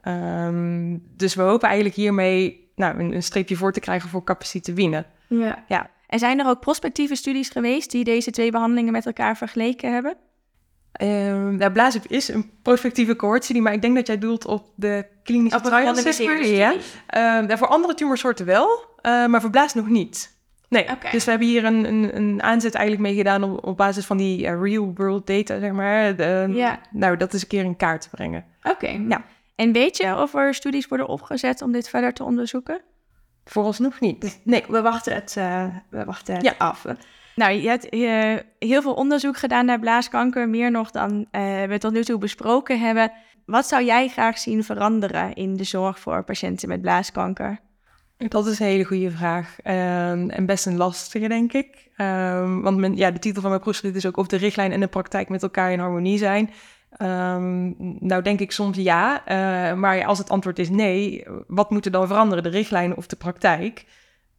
Um, 0.05 1.02
dus 1.17 1.35
we 1.35 1.43
hopen 1.43 1.67
eigenlijk 1.67 1.97
hiermee 1.97 2.71
nou, 2.75 2.99
een, 2.99 3.14
een, 3.14 3.23
streepje 3.23 3.57
voor 3.57 3.73
te 3.73 3.81
krijgen 3.81 4.09
voor 4.09 4.25
capacitine. 4.25 5.07
Ja. 5.29 5.64
ja. 5.68 5.90
En 6.07 6.18
zijn 6.18 6.38
er 6.38 6.46
ook 6.46 6.61
prospectieve 6.61 7.14
studies 7.14 7.49
geweest 7.49 7.90
die 7.90 8.05
deze 8.05 8.31
twee 8.31 8.51
behandelingen 8.51 8.92
met 8.92 9.07
elkaar 9.07 9.37
vergeleken 9.37 9.92
hebben? 9.92 10.16
Um, 11.03 11.59
is 12.09 12.29
een 12.29 12.51
prospectieve 12.62 13.16
cohortstudie, 13.16 13.62
maar 13.62 13.73
ik 13.73 13.83
denk 13.83 13.94
dat 13.94 14.07
jij 14.07 14.18
doelt 14.18 14.46
op 14.46 14.73
de 14.75 15.07
klinische 15.23 15.59
op 15.59 15.64
maar. 15.64 16.46
Ja. 16.46 17.38
Um, 17.38 17.59
voor 17.59 17.66
andere 17.66 17.94
tumorsoorten 17.94 18.46
wel, 18.46 18.68
uh, 19.03 19.27
maar 19.27 19.40
voor 19.40 19.51
Blaas 19.51 19.75
nog 19.75 19.88
niet. 19.88 20.38
Nee, 20.70 20.87
dus 21.11 21.24
we 21.24 21.30
hebben 21.30 21.48
hier 21.48 21.64
een, 21.64 21.85
een, 21.85 22.16
een 22.16 22.42
aanzet 22.42 22.74
eigenlijk 22.74 23.06
mee 23.06 23.16
gedaan 23.16 23.42
op, 23.42 23.66
op 23.66 23.76
basis 23.76 24.06
van 24.06 24.16
die 24.16 24.42
uh, 24.42 24.62
real 24.62 24.92
world 24.94 25.26
data, 25.26 25.59
zeg 25.59 25.72
maar. 25.72 26.16
De, 26.16 26.50
ja. 26.54 26.80
Nou, 26.90 27.16
dat 27.16 27.33
is 27.33 27.42
een 27.42 27.48
keer 27.48 27.64
in 27.64 27.76
kaart 27.76 28.00
te 28.02 28.09
brengen. 28.11 28.44
Oké, 28.62 28.70
okay. 28.70 29.04
ja. 29.09 29.24
En 29.54 29.72
weet 29.72 29.96
je 29.96 30.16
of 30.16 30.35
er 30.35 30.54
studies 30.54 30.88
worden 30.88 31.09
opgezet 31.09 31.62
om 31.62 31.72
dit 31.72 31.88
verder 31.88 32.12
te 32.12 32.24
onderzoeken? 32.24 32.80
Vooralsnog 33.44 34.00
niet. 34.00 34.40
Nee, 34.44 34.64
we 34.68 34.83
wachten 34.83 35.14
het, 35.14 35.35
uh, 35.38 35.64
we 35.90 36.04
wachten 36.04 36.35
het 36.35 36.44
ja. 36.44 36.54
af. 36.59 36.85
Nou, 37.35 37.52
je 37.52 37.68
hebt 37.68 37.94
uh, 37.94 38.35
heel 38.59 38.83
veel 38.83 38.94
onderzoek 38.94 39.37
gedaan 39.37 39.64
naar 39.64 39.78
blaaskanker, 39.78 40.48
meer 40.48 40.70
nog 40.70 40.90
dan 40.90 41.26
we 41.68 41.76
tot 41.78 41.92
nu 41.92 42.04
toe 42.04 42.18
besproken 42.18 42.80
hebben. 42.80 43.12
Wat 43.46 43.66
zou 43.66 43.85
jij 43.85 44.09
graag 44.09 44.38
zien 44.38 44.64
veranderen 44.64 45.35
in 45.35 45.56
de 45.56 45.64
zorg 45.64 45.98
voor 45.98 46.24
patiënten 46.24 46.68
met 46.68 46.80
blaaskanker? 46.80 47.61
Dat 48.28 48.46
is 48.46 48.59
een 48.59 48.66
hele 48.66 48.85
goede 48.85 49.11
vraag. 49.11 49.56
Um, 49.64 50.30
en 50.30 50.46
best 50.46 50.66
een 50.66 50.76
lastige, 50.76 51.28
denk 51.28 51.52
ik. 51.52 51.90
Um, 51.96 52.62
want 52.62 52.76
men, 52.76 52.96
ja, 52.96 53.11
de 53.11 53.18
titel 53.18 53.40
van 53.40 53.50
mijn 53.50 53.62
proefschrift 53.62 53.96
is 53.96 54.06
ook 54.06 54.16
of 54.16 54.26
de 54.26 54.37
richtlijn 54.37 54.72
en 54.72 54.80
de 54.80 54.87
praktijk 54.87 55.28
met 55.28 55.42
elkaar 55.42 55.72
in 55.72 55.78
harmonie 55.78 56.18
zijn. 56.18 56.50
Um, 57.02 57.74
nou, 57.98 58.22
denk 58.22 58.40
ik 58.40 58.52
soms 58.52 58.76
ja. 58.76 59.20
Uh, 59.20 59.78
maar 59.78 60.04
als 60.04 60.18
het 60.18 60.30
antwoord 60.30 60.59
is 60.59 60.70
nee, 60.70 61.24
wat 61.46 61.70
moet 61.70 61.85
er 61.85 61.90
dan 61.90 62.06
veranderen, 62.06 62.42
de 62.42 62.48
richtlijn 62.48 62.96
of 62.96 63.06
de 63.06 63.16
praktijk? 63.16 63.85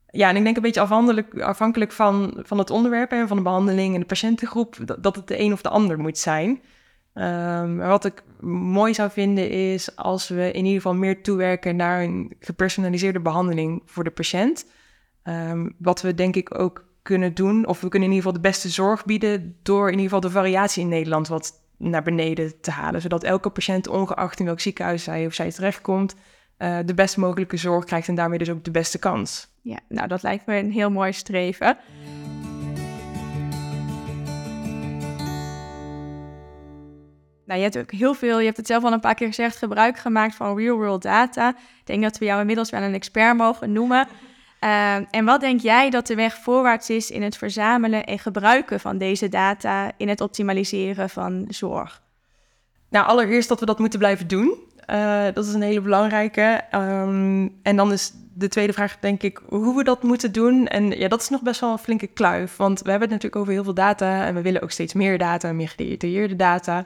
Ja, 0.08 0.30
en 0.30 0.36
ik 0.36 0.44
denk 0.44 0.56
een 0.56 0.62
beetje 0.62 0.82
afhankelijk, 0.82 1.40
afhankelijk 1.40 1.92
van, 1.92 2.34
van 2.38 2.58
het 2.58 2.70
onderwerp 2.70 3.12
en 3.12 3.28
van 3.28 3.38
de 3.38 3.44
behandeling 3.44 3.94
en 3.94 4.00
de 4.00 4.06
patiëntengroep, 4.06 4.78
dat, 4.86 5.04
dat 5.04 5.16
het 5.16 5.28
de 5.28 5.40
een 5.40 5.54
of 5.54 5.62
de 5.62 5.70
ander 5.70 6.00
moet 6.00 6.18
zijn. 6.18 6.62
Um, 7.14 7.78
wat 7.78 8.06
ik 8.06 8.24
mooi 8.40 8.94
zou 8.94 9.12
vinden 9.12 9.50
is 9.50 9.96
als 9.96 10.28
we 10.28 10.52
in 10.52 10.66
ieder 10.66 10.82
geval 10.82 10.96
meer 10.96 11.24
toewerken 11.24 11.76
naar 11.76 12.04
een 12.04 12.36
gepersonaliseerde 12.40 13.20
behandeling 13.20 13.82
voor 13.86 14.04
de 14.04 14.12
patiënt. 14.12 14.66
Um, 15.24 15.76
wat 15.78 16.02
we 16.02 16.16
denk 16.16 16.36
ik 16.36 16.60
ook 16.60 16.86
kunnen 17.02 17.34
doen, 17.34 17.66
of 17.66 17.82
we 17.82 17.90
kunnen 17.90 18.10
in 18.10 18.16
ieder 18.16 18.28
geval 18.28 18.42
de 18.42 18.50
beste 18.50 18.70
zorg 18.70 19.06
bieden 19.06 19.56
door 19.64 19.86
in 19.86 20.00
ieder 20.00 20.04
geval 20.04 20.20
de 20.20 20.30
variatie 20.30 20.84
in 20.84 20.90
Nederland 20.90 21.28
wat 21.28 21.54
naar 21.78 22.04
beneden 22.04 22.62
te 22.62 22.72
halen. 22.72 23.02
Zodat 23.02 23.24
elke 23.24 23.50
patiënt, 23.50 23.88
ongeacht 23.88 24.40
in 24.40 24.46
welk 24.46 24.60
ziekenhuis 24.60 25.06
hij 25.06 25.26
of 25.26 25.34
zij 25.34 25.52
terechtkomt, 25.52 26.16
uh, 26.58 26.78
de 26.86 26.94
best 26.94 27.18
mogelijke 27.18 27.58
zorg 27.58 27.86
krijgt 27.86 28.08
en 28.08 28.16
daarmee 28.16 28.40
dus 28.40 28.50
ook 28.50 28.64
de 28.64 28.72
beste 28.72 29.00
kans. 29.00 29.48
Ja, 29.62 29.80
nou 29.90 30.08
dat 30.08 30.24
lijkt 30.24 30.46
me 30.46 30.56
een 30.56 30.72
heel 30.72 30.92
mooi 30.92 31.12
streven. 31.12 31.78
Nou, 37.52 37.64
je 37.64 37.70
hebt 37.70 37.84
ook 37.86 38.00
heel 38.00 38.14
veel, 38.14 38.40
je 38.40 38.46
hebt 38.46 38.58
het 38.58 38.68
zelf 38.68 38.84
al 38.84 38.92
een 38.92 39.00
paar 39.00 39.16
keer 39.16 39.28
gezegd, 39.28 39.58
gebruik 39.58 39.98
gemaakt 39.98 40.36
van 40.36 40.58
real-world 40.58 41.02
data. 41.02 41.50
Ik 41.50 41.86
denk 41.86 42.04
dat 42.04 42.18
we 42.18 42.26
jou 42.26 42.40
inmiddels 42.40 42.70
wel 42.70 42.82
een 42.82 42.94
expert 42.94 43.38
mogen 43.38 43.72
noemen. 43.72 44.08
Uh, 44.64 44.96
en 45.18 45.26
wat 45.26 45.42
denk 45.42 45.62
jij 45.62 45.90
dat 45.90 46.08
de 46.08 46.16
weg 46.16 46.36
voorwaarts 46.36 46.90
is 46.90 47.12
in 47.12 47.22
het 47.22 47.38
verzamelen 47.38 48.06
en 48.06 48.20
gebruiken 48.20 48.80
van 48.80 48.98
deze 48.98 49.30
data 49.30 49.92
in 49.98 50.10
het 50.10 50.22
optimaliseren 50.22 51.10
van 51.10 51.46
zorg? 51.48 52.02
Nou, 52.90 53.08
allereerst 53.08 53.50
dat 53.50 53.60
we 53.60 53.66
dat 53.66 53.80
moeten 53.80 54.00
blijven 54.00 54.28
doen. 54.28 54.56
Uh, 54.88 55.24
dat 55.34 55.46
is 55.46 55.54
een 55.54 55.62
hele 55.62 55.82
belangrijke. 55.82 56.62
Um, 56.76 57.60
en 57.64 57.76
dan 57.76 57.92
is 57.92 58.12
de 58.34 58.48
tweede 58.48 58.74
vraag, 58.74 59.00
denk 59.00 59.24
ik, 59.24 59.42
hoe 59.48 59.78
we 59.78 59.84
dat 59.84 60.04
moeten 60.04 60.32
doen. 60.32 60.68
En 60.68 60.90
ja, 60.90 61.08
dat 61.08 61.22
is 61.22 61.30
nog 61.30 61.42
best 61.42 61.60
wel 61.60 61.72
een 61.72 61.78
flinke 61.78 62.08
kluif. 62.08 62.56
Want 62.56 62.82
we 62.82 62.90
hebben 62.90 63.10
het 63.10 63.22
natuurlijk 63.22 63.42
over 63.42 63.54
heel 63.54 63.64
veel 63.64 63.74
data 63.74 64.26
en 64.26 64.34
we 64.34 64.42
willen 64.42 64.62
ook 64.62 64.72
steeds 64.72 64.94
meer 64.94 65.18
data, 65.18 65.54
meer 65.54 65.70
gedetailleerde 65.70 66.36
data. 66.36 66.86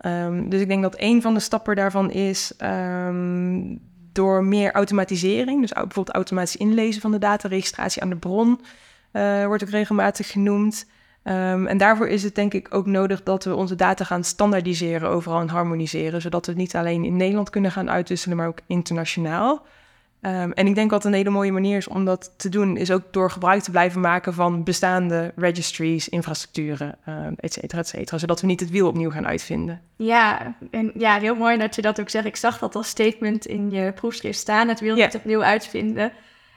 Um, 0.00 0.48
dus 0.48 0.60
ik 0.60 0.68
denk 0.68 0.82
dat 0.82 0.94
een 0.98 1.22
van 1.22 1.34
de 1.34 1.40
stappen 1.40 1.76
daarvan 1.76 2.10
is 2.10 2.52
um, 2.62 3.80
door 4.12 4.44
meer 4.44 4.72
automatisering, 4.72 5.60
dus 5.60 5.72
bijvoorbeeld 5.72 6.10
automatisch 6.10 6.56
inlezen 6.56 7.00
van 7.00 7.10
de 7.10 7.18
data, 7.18 7.48
registratie 7.48 8.02
aan 8.02 8.08
de 8.08 8.16
bron, 8.16 8.60
uh, 9.12 9.46
wordt 9.46 9.62
ook 9.62 9.68
regelmatig 9.68 10.30
genoemd. 10.30 10.86
Um, 11.24 11.66
en 11.66 11.78
daarvoor 11.78 12.08
is 12.08 12.22
het 12.22 12.34
denk 12.34 12.54
ik 12.54 12.74
ook 12.74 12.86
nodig 12.86 13.22
dat 13.22 13.44
we 13.44 13.54
onze 13.54 13.74
data 13.74 14.04
gaan 14.04 14.24
standaardiseren 14.24 15.08
overal 15.08 15.40
en 15.40 15.48
harmoniseren, 15.48 16.20
zodat 16.20 16.46
we 16.46 16.52
het 16.52 16.60
niet 16.60 16.76
alleen 16.76 17.04
in 17.04 17.16
Nederland 17.16 17.50
kunnen 17.50 17.72
gaan 17.72 17.90
uitwisselen, 17.90 18.36
maar 18.36 18.48
ook 18.48 18.60
internationaal. 18.66 19.66
Ehm, 20.24 20.50
en 20.50 20.66
ik 20.66 20.74
denk 20.74 20.90
wat 20.90 21.04
een 21.04 21.12
hele 21.12 21.30
mooie 21.30 21.52
manier 21.52 21.76
is 21.76 21.88
om 21.88 22.04
dat 22.04 22.32
te 22.36 22.48
doen, 22.48 22.76
is 22.76 22.90
ook 22.90 23.02
door 23.10 23.30
gebruik 23.30 23.62
te 23.62 23.70
blijven 23.70 24.00
maken 24.00 24.34
van 24.34 24.64
bestaande 24.64 25.32
registries, 25.36 26.08
infrastructuren, 26.08 26.98
uh, 27.08 27.26
et 27.36 27.52
cetera, 27.52 27.80
et 27.80 27.88
cetera. 27.88 28.18
Zodat 28.18 28.40
we 28.40 28.46
niet 28.46 28.60
het 28.60 28.70
wiel 28.70 28.88
opnieuw 28.88 29.10
gaan 29.10 29.26
uitvinden. 29.26 29.80
Ja, 29.96 30.54
en 30.70 30.92
ja, 30.94 31.18
heel 31.18 31.34
mooi 31.34 31.58
dat 31.58 31.74
je 31.74 31.82
dat 31.82 32.00
ook 32.00 32.08
zegt. 32.08 32.26
Ik 32.26 32.36
zag 32.36 32.58
dat 32.58 32.74
als 32.74 32.88
statement 32.88 33.46
in 33.46 33.70
je 33.70 33.92
proefschrift 33.92 34.38
staan, 34.38 34.68
het 34.68 34.80
wiel 34.80 34.94
niet 34.94 35.14
opnieuw 35.14 35.42
uitvinden. 35.42 36.12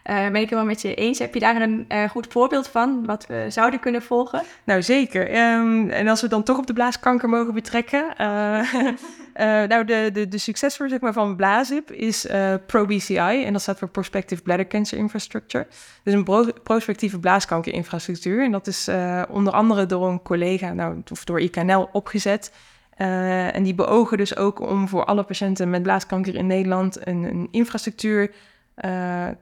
Uh, 0.10 0.16
ben 0.16 0.36
ik 0.36 0.50
helemaal 0.50 0.66
met 0.66 0.82
je 0.82 0.96
eens. 0.96 1.20
Heb 1.20 1.34
je 1.34 1.40
daar 1.40 1.62
een 1.62 1.86
uh, 1.90 2.10
goed 2.10 2.28
voorbeeld 2.30 2.68
van 2.68 3.06
wat 3.06 3.26
we 3.28 3.46
zouden 3.50 3.80
kunnen 3.80 4.02
volgen? 4.02 4.44
Nou, 4.64 4.82
zeker. 4.84 5.54
Um, 5.56 5.90
en 5.90 6.08
als 6.08 6.22
we 6.22 6.28
dan 6.28 6.44
toch 6.44 6.58
op 6.58 6.68
de 6.68 6.74
blaaskanker 6.74 7.30
mogen 7.30 7.54
betrekken. 7.54 8.06
Uh, 8.22 8.74
nou, 9.38 9.86
de, 9.86 10.10
de, 10.14 10.28
de 10.28 10.38
succesvol 10.38 10.90
zeg 10.90 11.00
maar, 11.00 11.14
van 11.14 11.36
BLAZIP 11.36 11.92
is 11.92 12.28
ProBCI. 12.66 13.44
En 13.46 13.54
dat 13.54 13.62
staat 13.62 13.80
voor 13.80 13.90
Prospective 13.90 14.42
Bladder 14.42 14.68
Cancer 14.68 14.98
Infrastructure. 14.98 15.68
Dus 16.04 16.14
een 16.14 16.24
pro 16.24 16.46
prospectieve 16.64 17.20
blaaskankerinfrastructuur. 17.20 18.44
En 18.44 18.52
dat 18.52 18.68
is 18.68 18.90
onder 19.30 19.54
andere 19.54 19.86
door 19.86 20.10
een 20.10 20.22
collega, 20.22 20.74
nou, 20.74 21.02
of 21.12 21.24
door 21.24 21.40
IKNL 21.40 21.90
opgezet. 21.92 22.52
en 22.98 23.64
die 23.64 23.76
beogen 23.76 24.18
dus 24.18 24.36
ook 24.36 24.60
om 24.60 24.88
voor 24.88 25.06
alle 25.06 25.24
patiënten 25.24 25.70
met 25.70 25.84
blaaskanker 25.84 26.36
in 26.36 26.48
Nederland 26.48 27.08
een, 27.08 27.24
een 27.24 27.48
infrastructuur 27.52 28.32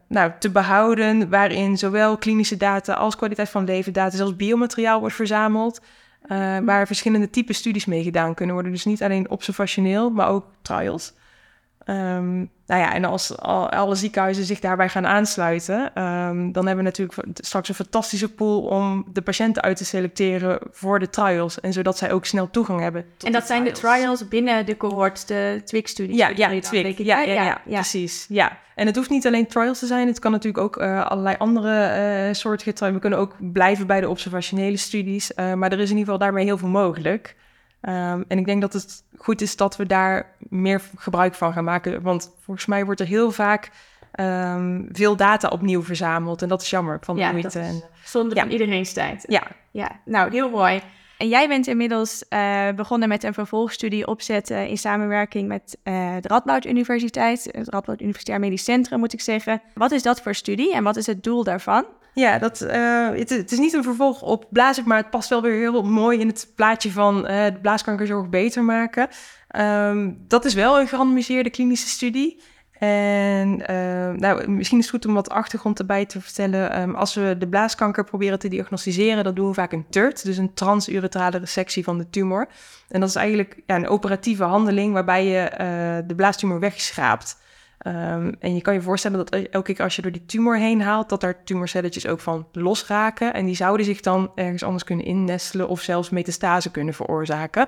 nou, 0.07 0.31
te 0.39 0.51
behouden, 0.51 1.29
waarin 1.29 1.77
zowel 1.77 2.17
klinische 2.17 2.57
data 2.57 2.93
als 2.93 3.15
kwaliteit 3.15 3.49
van 3.49 3.65
levendata, 3.65 4.17
zelfs 4.17 4.35
biomateriaal 4.35 4.99
wordt 4.99 5.15
verzameld, 5.15 5.81
waar 6.65 6.87
verschillende 6.87 7.29
type 7.29 7.53
studies 7.53 7.85
mee 7.85 8.03
gedaan 8.03 8.33
kunnen 8.33 8.55
worden. 8.55 8.73
Dus 8.73 8.85
niet 8.85 9.03
alleen 9.03 9.29
observationeel, 9.29 10.09
maar 10.09 10.29
ook 10.29 10.45
trials. 10.61 11.13
Um, 11.89 12.51
nou 12.65 12.81
ja, 12.81 12.93
en 12.93 13.05
als 13.05 13.37
alle 13.37 13.95
ziekenhuizen 13.95 14.43
zich 14.43 14.59
daarbij 14.59 14.89
gaan 14.89 15.07
aansluiten, 15.07 16.03
um, 16.03 16.51
dan 16.51 16.65
hebben 16.67 16.83
we 16.83 16.91
natuurlijk 16.91 17.19
straks 17.33 17.69
een 17.69 17.75
fantastische 17.75 18.33
pool 18.33 18.61
om 18.61 19.05
de 19.13 19.21
patiënten 19.21 19.61
uit 19.61 19.77
te 19.77 19.85
selecteren 19.85 20.59
voor 20.71 20.99
de 20.99 21.09
trials. 21.09 21.59
En 21.59 21.73
zodat 21.73 21.97
zij 21.97 22.11
ook 22.11 22.25
snel 22.25 22.49
toegang 22.49 22.79
hebben. 22.79 23.05
en 23.25 23.31
dat 23.31 23.45
zijn 23.45 23.63
de 23.63 23.71
trials 23.71 24.27
binnen 24.27 24.65
de 24.65 24.77
cohort, 24.77 25.27
de 25.27 25.61
TWIC-studies? 25.65 26.17
Ja, 26.17 26.31
ja, 26.35 26.59
TWIC. 26.59 26.97
Ja, 26.97 27.21
ja, 27.21 27.33
ja, 27.33 27.43
ja, 27.43 27.61
precies. 27.63 28.25
Ja. 28.29 28.57
En 28.75 28.85
het 28.85 28.95
hoeft 28.95 29.09
niet 29.09 29.27
alleen 29.27 29.47
trials 29.47 29.79
te 29.79 29.85
zijn, 29.85 30.07
het 30.07 30.19
kan 30.19 30.31
natuurlijk 30.31 30.63
ook 30.63 30.77
uh, 30.77 31.05
allerlei 31.05 31.35
andere 31.37 32.27
uh, 32.27 32.33
soorten 32.33 32.73
trials. 32.73 32.93
We 32.93 33.01
kunnen 33.01 33.19
ook 33.19 33.35
blijven 33.39 33.87
bij 33.87 34.01
de 34.01 34.09
observationele 34.09 34.77
studies, 34.77 35.31
uh, 35.35 35.53
maar 35.53 35.71
er 35.71 35.79
is 35.79 35.89
in 35.89 35.97
ieder 35.97 36.13
geval 36.13 36.17
daarmee 36.27 36.45
heel 36.45 36.57
veel 36.57 36.67
mogelijk. 36.67 37.35
Um, 37.87 38.25
en 38.27 38.37
ik 38.37 38.45
denk 38.45 38.61
dat 38.61 38.73
het 38.73 39.03
goed 39.17 39.41
is 39.41 39.55
dat 39.55 39.75
we 39.75 39.85
daar 39.85 40.35
meer 40.39 40.81
gebruik 40.97 41.33
van 41.33 41.53
gaan 41.53 41.63
maken. 41.63 42.01
Want 42.01 42.31
volgens 42.39 42.65
mij 42.65 42.85
wordt 42.85 42.99
er 42.99 43.07
heel 43.07 43.31
vaak 43.31 43.71
um, 44.19 44.87
veel 44.91 45.15
data 45.15 45.47
opnieuw 45.47 45.83
verzameld. 45.83 46.41
En 46.41 46.47
dat 46.47 46.61
is 46.61 46.69
jammer 46.69 46.99
van 47.01 47.15
de 47.15 47.21
ja, 47.21 47.31
moeite. 47.31 47.59
En, 47.59 47.83
zonde 48.03 48.35
ja. 48.35 48.47
iedereen's 48.47 48.93
tijd. 48.93 49.25
Ja. 49.27 49.43
ja, 49.71 49.91
nou 50.05 50.31
heel 50.31 50.49
mooi. 50.49 50.81
En 51.17 51.27
jij 51.27 51.47
bent 51.47 51.67
inmiddels 51.67 52.23
uh, 52.29 52.69
begonnen 52.75 53.09
met 53.09 53.23
een 53.23 53.33
vervolgstudie 53.33 54.07
opzetten 54.07 54.67
in 54.67 54.77
samenwerking 54.77 55.47
met 55.47 55.77
uh, 55.83 55.93
de 56.21 56.27
Radboud 56.27 56.65
Universiteit, 56.65 57.49
het 57.51 57.69
Radboud 57.69 58.01
Universitair 58.01 58.39
Medisch 58.39 58.63
Centrum 58.63 58.99
moet 58.99 59.13
ik 59.13 59.21
zeggen. 59.21 59.61
Wat 59.73 59.91
is 59.91 60.03
dat 60.03 60.21
voor 60.21 60.35
studie 60.35 60.73
en 60.73 60.83
wat 60.83 60.95
is 60.95 61.05
het 61.05 61.23
doel 61.23 61.43
daarvan? 61.43 61.85
Ja, 62.15 62.37
dat, 62.37 62.61
uh, 62.61 63.09
het, 63.09 63.51
is 63.51 63.57
niet 63.57 63.73
een 63.73 63.83
vervolg 63.83 64.21
op 64.21 64.45
blazen, 64.49 64.87
maar 64.87 64.97
het 64.97 65.09
past 65.09 65.29
wel 65.29 65.41
weer 65.41 65.59
heel 65.59 65.83
mooi 65.83 66.19
in 66.19 66.27
het 66.27 66.51
plaatje 66.55 66.91
van 66.91 67.21
de 67.21 67.57
blaaskankerzorg 67.61 68.29
beter 68.29 68.63
maken. 68.63 69.07
Um, 69.57 70.17
dat 70.27 70.45
is 70.45 70.53
wel 70.53 70.79
een 70.79 70.87
gerandomiseerde 70.87 71.49
klinische 71.49 71.87
studie. 71.87 72.41
En 72.79 73.61
uh, 73.71 74.11
nou, 74.11 74.49
misschien 74.49 74.77
is 74.77 74.85
het 74.85 74.93
goed 74.93 75.05
om 75.05 75.13
wat 75.13 75.29
achtergrond 75.29 75.79
erbij 75.79 76.05
te 76.05 76.21
vertellen. 76.21 76.81
Um, 76.81 76.95
als 76.95 77.13
we 77.13 77.35
de 77.37 77.47
blaaskanker 77.47 78.03
proberen 78.03 78.39
te 78.39 78.47
diagnosticeren, 78.47 79.23
dan 79.23 79.33
doen 79.33 79.47
we 79.47 79.53
vaak 79.53 79.71
een 79.71 79.85
TURT, 79.89 80.25
dus 80.25 80.37
een 80.37 80.53
transuretrale 80.53 81.37
resectie 81.37 81.83
van 81.83 81.97
de 81.97 82.09
tumor. 82.09 82.47
En 82.89 82.99
dat 82.99 83.09
is 83.09 83.15
eigenlijk 83.15 83.61
ja, 83.65 83.75
een 83.75 83.87
operatieve 83.87 84.43
handeling 84.43 84.93
waarbij 84.93 85.25
je 85.25 85.51
uh, 85.51 86.07
de 86.07 86.15
blaastumor 86.15 86.59
wegschraapt. 86.59 87.37
Um, 87.87 88.35
en 88.39 88.55
je 88.55 88.61
kan 88.61 88.73
je 88.73 88.81
voorstellen 88.81 89.17
dat 89.17 89.35
elke 89.35 89.73
keer 89.73 89.83
als 89.83 89.95
je 89.95 90.01
door 90.01 90.11
die 90.11 90.25
tumor 90.25 90.57
heen 90.57 90.81
haalt, 90.81 91.09
dat 91.09 91.21
daar 91.21 91.43
tumorcelletjes 91.43 92.07
ook 92.07 92.19
van 92.19 92.47
losraken. 92.51 93.33
En 93.33 93.45
die 93.45 93.55
zouden 93.55 93.85
zich 93.85 93.99
dan 93.99 94.31
ergens 94.35 94.63
anders 94.63 94.83
kunnen 94.83 95.05
innestelen 95.05 95.67
of 95.67 95.81
zelfs 95.81 96.09
metastase 96.09 96.71
kunnen 96.71 96.93
veroorzaken. 96.93 97.67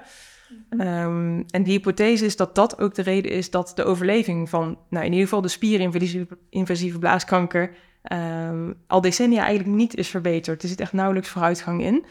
Um, 0.69 1.45
en 1.49 1.63
die 1.63 1.73
hypothese 1.73 2.25
is 2.25 2.35
dat 2.35 2.55
dat 2.55 2.79
ook 2.79 2.95
de 2.95 3.01
reden 3.01 3.31
is 3.31 3.49
dat 3.49 3.71
de 3.75 3.83
overleving 3.83 4.49
van, 4.49 4.77
nou 4.89 5.05
in 5.05 5.11
ieder 5.11 5.27
geval 5.27 5.41
de 5.41 5.47
spierinvasieve 5.47 6.99
blaaskanker, 6.99 7.75
um, 8.11 8.75
al 8.87 9.01
decennia 9.01 9.43
eigenlijk 9.43 9.77
niet 9.77 9.95
is 9.95 10.07
verbeterd. 10.07 10.63
Er 10.63 10.69
zit 10.69 10.79
echt 10.79 10.93
nauwelijks 10.93 11.29
vooruitgang 11.29 11.83
in. 11.83 12.05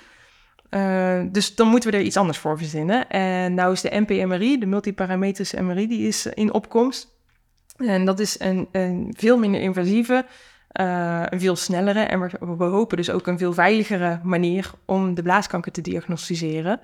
Uh, 0.70 1.20
dus 1.32 1.54
dan 1.54 1.68
moeten 1.68 1.90
we 1.90 1.96
er 1.96 2.02
iets 2.02 2.16
anders 2.16 2.38
voor 2.38 2.58
verzinnen. 2.58 3.08
En 3.08 3.54
nou 3.54 3.72
is 3.72 3.80
de 3.80 4.00
NPMRI, 4.06 4.58
de 4.58 4.66
multiparametrische 4.66 5.62
MRI, 5.62 5.86
die 5.86 6.08
is 6.08 6.26
in 6.26 6.52
opkomst. 6.52 7.15
En 7.76 8.04
dat 8.04 8.20
is 8.20 8.40
een, 8.40 8.68
een 8.72 9.14
veel 9.16 9.38
minder 9.38 9.60
invasieve, 9.60 10.24
uh, 10.80 11.22
een 11.24 11.40
veel 11.40 11.56
snellere 11.56 12.00
en 12.00 12.20
we, 12.58 12.64
hopen 12.64 12.96
dus 12.96 13.10
ook 13.10 13.26
een 13.26 13.38
veel 13.38 13.52
veiligere 13.52 14.20
manier 14.22 14.70
om 14.84 15.14
de 15.14 15.22
blaaskanker 15.22 15.72
te 15.72 15.80
diagnosticeren. 15.80 16.80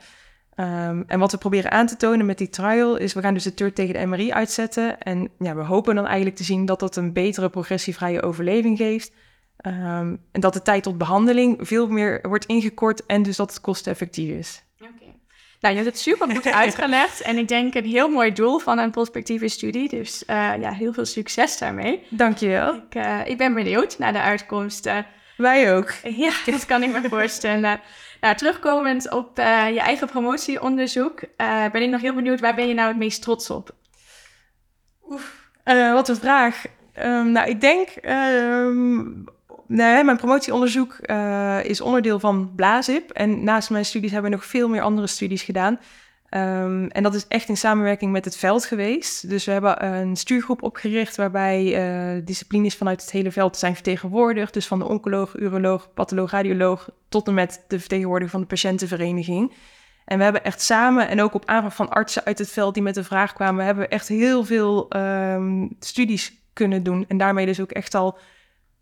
Um, 0.57 1.05
en 1.07 1.19
wat 1.19 1.33
we 1.33 1.39
proberen 1.39 1.71
aan 1.71 1.87
te 1.87 1.97
tonen 1.97 2.27
met 2.27 2.39
die 2.39 2.49
trial 2.49 2.97
is, 2.97 3.13
we 3.13 3.21
gaan 3.21 3.35
dus 3.35 3.43
de 3.43 3.55
TURT 3.55 3.75
tegen 3.75 3.95
de 3.95 4.07
MRI 4.07 4.33
uitzetten. 4.33 5.01
En 5.01 5.31
ja, 5.39 5.55
we 5.55 5.63
hopen 5.63 5.95
dan 5.95 6.07
eigenlijk 6.07 6.37
te 6.37 6.45
zien 6.45 6.67
dat 6.67 6.81
dat 6.81 6.97
een 6.97 7.13
betere 7.13 7.51
progressievrije 7.51 8.23
overleving 8.23 8.77
geeft. 8.77 9.13
Um, 9.67 10.21
en 10.33 10.41
dat 10.41 10.53
de 10.53 10.63
tijd 10.63 10.83
tot 10.83 10.99
behandeling 10.99 11.59
veel 11.61 11.89
meer 11.89 12.29
wordt 12.29 12.45
ingekort 12.47 13.07
en 13.07 13.23
dus 13.23 13.37
dat 13.37 13.51
het 13.51 13.61
kosteneffectief 13.61 14.31
is. 14.31 14.65
Nou, 15.63 15.75
je 15.75 15.83
hebt 15.83 15.95
het 15.95 16.03
super 16.03 16.31
goed 16.31 16.47
uitgelegd 16.63 17.21
en 17.21 17.39
ik 17.39 17.49
denk 17.49 17.75
een 17.75 17.85
heel 17.85 18.09
mooi 18.09 18.33
doel 18.33 18.59
van 18.59 18.79
een 18.79 18.91
prospectieve 18.91 19.49
studie. 19.49 19.89
Dus 19.89 20.23
uh, 20.27 20.53
ja, 20.61 20.73
heel 20.73 20.93
veel 20.93 21.05
succes 21.05 21.59
daarmee. 21.59 22.07
Dankjewel. 22.09 22.75
Ik, 22.75 22.95
uh, 22.95 23.27
ik 23.27 23.39
ben 23.39 23.55
benieuwd 23.55 23.99
naar 23.99 24.13
de 24.13 24.21
uitkomsten. 24.21 25.07
Wij 25.37 25.77
ook. 25.77 25.93
Ja, 26.03 26.33
dat 26.47 26.67
kan 26.67 26.83
ik 26.83 26.93
me 26.93 27.09
voorstellen. 27.09 27.81
Nou, 28.21 28.37
terugkomend 28.37 29.11
op 29.11 29.39
uh, 29.39 29.71
je 29.73 29.81
eigen 29.81 30.09
promotieonderzoek, 30.09 31.21
ben 31.73 31.83
ik 31.83 31.91
nog 31.91 32.01
heel 32.01 32.15
benieuwd, 32.15 32.41
waar 32.41 32.55
ben 32.55 32.69
je 32.69 32.75
nou 32.75 32.89
het 32.89 32.97
meest 32.97 33.23
trots 33.23 33.51
op? 33.51 33.75
Oef, 35.09 35.51
wat 35.65 36.09
een 36.09 36.17
vraag. 36.17 36.65
Um, 36.99 37.31
nou, 37.31 37.49
ik 37.49 37.61
denk, 37.61 37.89
um, 38.05 39.25
mijn 39.67 40.17
promotieonderzoek 40.17 40.99
is 41.63 41.81
onderdeel 41.81 42.21
van 42.21 42.53
Blazip. 42.55 43.11
En 43.11 43.45
naast 43.45 43.71
mijn 43.71 43.85
studies 43.85 44.11
hebben 44.11 44.31
we 44.31 44.37
nog 44.37 44.47
veel 44.47 44.69
meer 44.69 44.83
andere 44.83 45.07
studies 45.07 45.43
gedaan. 45.43 45.79
Um, 46.35 46.89
en 46.89 47.03
dat 47.03 47.15
is 47.15 47.27
echt 47.29 47.49
in 47.49 47.57
samenwerking 47.57 48.13
met 48.13 48.25
het 48.25 48.37
veld 48.37 48.65
geweest. 48.65 49.29
Dus 49.29 49.45
we 49.45 49.53
hebben 49.53 49.85
een 49.85 50.17
stuurgroep 50.17 50.63
opgericht 50.63 51.17
waarbij 51.17 51.65
uh, 52.17 52.23
disciplines 52.25 52.77
vanuit 52.77 53.01
het 53.01 53.11
hele 53.11 53.31
veld 53.31 53.57
zijn 53.57 53.75
vertegenwoordigd. 53.75 54.55
Dus 54.55 54.67
van 54.67 54.79
de 54.79 54.89
oncoloog, 54.89 55.37
uroloog, 55.37 55.93
patholoog, 55.95 56.31
radioloog 56.31 56.91
tot 57.09 57.29
en 57.29 57.35
met 57.35 57.65
de 57.69 57.79
vertegenwoordiger 57.79 58.33
van 58.33 58.41
de 58.41 58.47
patiëntenvereniging. 58.47 59.53
En 60.05 60.19
we 60.19 60.25
hebben 60.25 60.45
echt 60.45 60.61
samen, 60.61 61.09
en 61.09 61.21
ook 61.21 61.35
op 61.35 61.47
aanvraag 61.47 61.75
van 61.75 61.89
artsen 61.89 62.25
uit 62.25 62.39
het 62.39 62.51
veld 62.51 62.75
die 62.75 62.83
met 62.83 62.95
de 62.95 63.05
vraag 63.05 63.33
kwamen, 63.33 63.65
hebben 63.65 63.85
we 63.85 63.91
echt 63.91 64.09
heel 64.09 64.45
veel 64.45 64.97
um, 64.97 65.77
studies 65.79 66.33
kunnen 66.53 66.83
doen. 66.83 67.05
En 67.09 67.19
daarmee 67.19 67.47
dus 67.47 67.61
ook 67.61 67.71
echt 67.71 67.95
al 67.95 68.19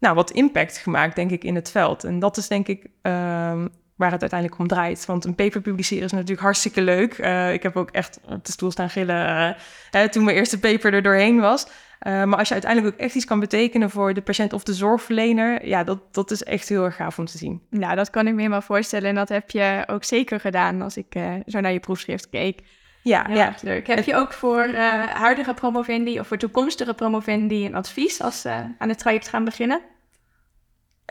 nou, 0.01 0.15
wat 0.15 0.31
impact 0.31 0.79
gemaakt, 0.79 1.17
denk 1.17 1.31
ik, 1.31 1.45
in 1.45 1.55
het 1.55 1.71
veld. 1.71 2.05
En 2.05 2.19
dat 2.19 2.37
is 2.37 2.49
denk 2.49 2.69
ik 2.69 2.85
um, 3.03 3.69
waar 4.01 4.11
het 4.11 4.21
uiteindelijk 4.21 4.61
om 4.61 4.67
draait. 4.67 5.07
Want 5.07 5.25
een 5.25 5.35
paper 5.35 5.61
publiceren 5.61 6.05
is 6.05 6.13
natuurlijk 6.13 6.41
hartstikke 6.41 6.83
leuk. 6.83 7.19
Uh, 7.19 7.53
ik 7.53 7.63
heb 7.63 7.77
ook 7.77 7.91
echt 7.91 8.21
op 8.29 8.45
de 8.45 8.53
stoel 8.53 8.71
staan 8.71 8.91
gillen 8.91 9.57
uh, 9.95 10.03
toen 10.03 10.25
mijn 10.25 10.37
eerste 10.37 10.59
paper 10.59 10.95
er 10.95 11.03
doorheen 11.03 11.41
was. 11.41 11.67
Uh, 11.67 12.25
maar 12.25 12.39
als 12.39 12.49
je 12.49 12.55
uiteindelijk 12.55 12.95
ook 12.95 13.01
echt 13.01 13.15
iets 13.15 13.25
kan 13.25 13.41
betekenen 13.41 13.91
voor 13.91 14.15
de 14.15 14.23
patiënt 14.23 14.53
of 14.53 14.63
de 14.63 14.75
zorgverlener, 14.75 15.67
ja, 15.67 15.85
dat, 15.85 16.15
dat 16.15 16.31
is 16.31 16.43
echt 16.43 16.69
heel 16.69 16.85
erg 16.85 16.97
gaaf 16.97 17.19
om 17.19 17.25
te 17.25 17.39
zien. 17.39 17.63
Nou, 17.71 17.97
dat 17.97 18.11
kan 18.11 18.27
ik 18.27 18.33
me 18.33 18.39
helemaal 18.39 18.63
voorstellen. 18.63 19.09
En 19.09 19.15
dat 19.15 19.29
heb 19.29 19.51
je 19.51 19.85
ook 19.87 20.05
zeker 20.05 20.41
gedaan 20.41 20.83
als 20.83 20.97
ik 20.97 21.19
zo 21.47 21.61
naar 21.61 21.73
je 21.73 21.81
proefschrift 21.81 22.29
keek. 22.29 22.61
Ja, 23.03 23.27
ja, 23.29 23.35
ja. 23.35 23.55
leuk. 23.63 23.87
Heb 23.87 24.05
je 24.05 24.15
ook 24.15 24.33
voor 24.33 24.67
huidige 25.15 25.55
promovendi 25.55 26.21
of 26.21 26.27
voor 26.27 26.37
toekomstige 26.37 26.95
promovendi 26.95 27.67
een 27.67 27.75
advies 27.75 28.23
als 28.23 28.41
ze 28.41 28.65
aan 28.79 28.89
het 28.89 28.99
traject 28.99 29.29
gaan 29.29 29.45
beginnen? 29.45 29.81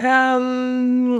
Um, 0.01 1.17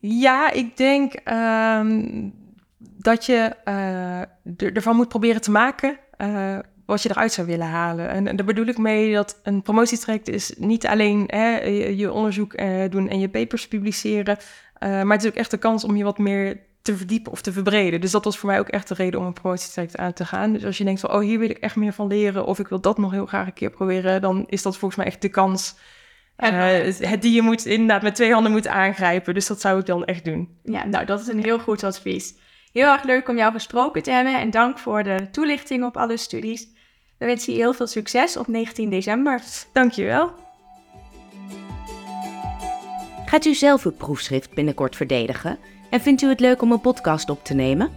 ja, 0.00 0.50
ik 0.50 0.76
denk 0.76 1.14
um, 1.24 2.32
dat 2.78 3.26
je 3.26 3.56
uh, 3.64 4.76
ervan 4.76 4.96
moet 4.96 5.08
proberen 5.08 5.40
te 5.40 5.50
maken 5.50 5.98
uh, 6.18 6.58
wat 6.86 7.02
je 7.02 7.10
eruit 7.10 7.32
zou 7.32 7.46
willen 7.46 7.66
halen. 7.66 8.08
En, 8.08 8.26
en 8.26 8.36
daar 8.36 8.46
bedoel 8.46 8.66
ik 8.66 8.78
mee 8.78 9.14
dat 9.14 9.40
een 9.42 9.62
promotietraject 9.62 10.28
is 10.28 10.54
niet 10.58 10.86
alleen 10.86 11.24
hè, 11.26 11.56
je, 11.66 12.12
onderzoek 12.12 12.60
uh, 12.60 12.90
doen 12.90 13.08
en 13.08 13.20
je 13.20 13.28
papers 13.28 13.68
publiceren, 13.68 14.38
maar 14.80 15.12
het 15.12 15.22
is 15.22 15.30
ook 15.30 15.36
echt 15.36 15.50
de 15.50 15.58
kans 15.58 15.84
om 15.84 15.96
je 15.96 16.04
wat 16.04 16.18
meer 16.18 16.60
te 16.82 16.96
verdiepen 16.96 17.32
of 17.32 17.42
te 17.42 17.52
verbreden. 17.52 18.00
Dus 18.00 18.10
dat 18.10 18.24
was 18.24 18.38
voor 18.38 18.48
mij 18.48 18.58
ook 18.58 18.68
echt 18.68 18.88
de 18.88 18.94
reden 18.94 19.20
om 19.20 19.26
een 19.26 19.32
promotietraject 19.32 19.96
aan 19.96 20.12
te 20.12 20.24
gaan. 20.24 20.52
Dus 20.52 20.64
als 20.64 20.78
je 20.78 20.84
denkt 20.84 21.00
van, 21.00 21.10
oh, 21.10 21.20
hier 21.20 21.38
wil 21.38 21.50
ik 21.50 21.58
echt 21.58 21.76
meer 21.76 21.92
van 21.92 22.06
leren... 22.06 22.46
of 22.46 22.58
ik 22.58 22.68
wil 22.68 22.80
dat 22.80 22.98
nog 22.98 23.10
heel 23.10 23.26
graag 23.26 23.46
een 23.46 23.52
keer 23.52 23.70
proberen... 23.70 24.20
dan 24.20 24.44
is 24.46 24.62
dat 24.62 24.76
volgens 24.76 25.00
mij 25.00 25.06
echt 25.06 25.22
de 25.22 25.28
kans... 25.28 25.76
Uh, 26.44 26.92
het 26.98 27.22
die 27.22 27.34
je 27.34 27.42
moet 27.42 27.66
inderdaad 27.66 28.02
met 28.02 28.14
twee 28.14 28.32
handen 28.32 28.52
moet 28.52 28.66
aangrijpen. 28.66 29.34
Dus 29.34 29.46
dat 29.46 29.60
zou 29.60 29.80
ik 29.80 29.86
dan 29.86 30.04
echt 30.04 30.24
doen. 30.24 30.48
Ja, 30.64 30.86
nou, 30.86 31.04
dat 31.04 31.20
is 31.20 31.26
een 31.26 31.42
heel 31.42 31.58
goed 31.58 31.84
advies. 31.84 32.34
Heel 32.72 32.92
erg 32.92 33.02
leuk 33.02 33.28
om 33.28 33.36
jou 33.36 33.52
gesproken 33.52 34.02
te 34.02 34.10
hebben 34.10 34.38
en 34.38 34.50
dank 34.50 34.78
voor 34.78 35.02
de 35.02 35.28
toelichting 35.30 35.84
op 35.84 35.96
alle 35.96 36.16
studies. 36.16 36.68
We 37.18 37.26
wensen 37.26 37.52
je 37.52 37.58
heel 37.58 37.72
veel 37.72 37.86
succes 37.86 38.36
op 38.36 38.46
19 38.46 38.90
december. 38.90 39.40
Dankjewel. 39.72 40.30
Gaat 43.26 43.44
u 43.44 43.54
zelf 43.54 43.84
uw 43.84 43.92
proefschrift 43.92 44.54
binnenkort 44.54 44.96
verdedigen 44.96 45.58
en 45.90 46.00
vindt 46.00 46.22
u 46.22 46.28
het 46.28 46.40
leuk 46.40 46.62
om 46.62 46.72
een 46.72 46.80
podcast 46.80 47.30
op 47.30 47.44
te 47.44 47.54
nemen? 47.54 47.90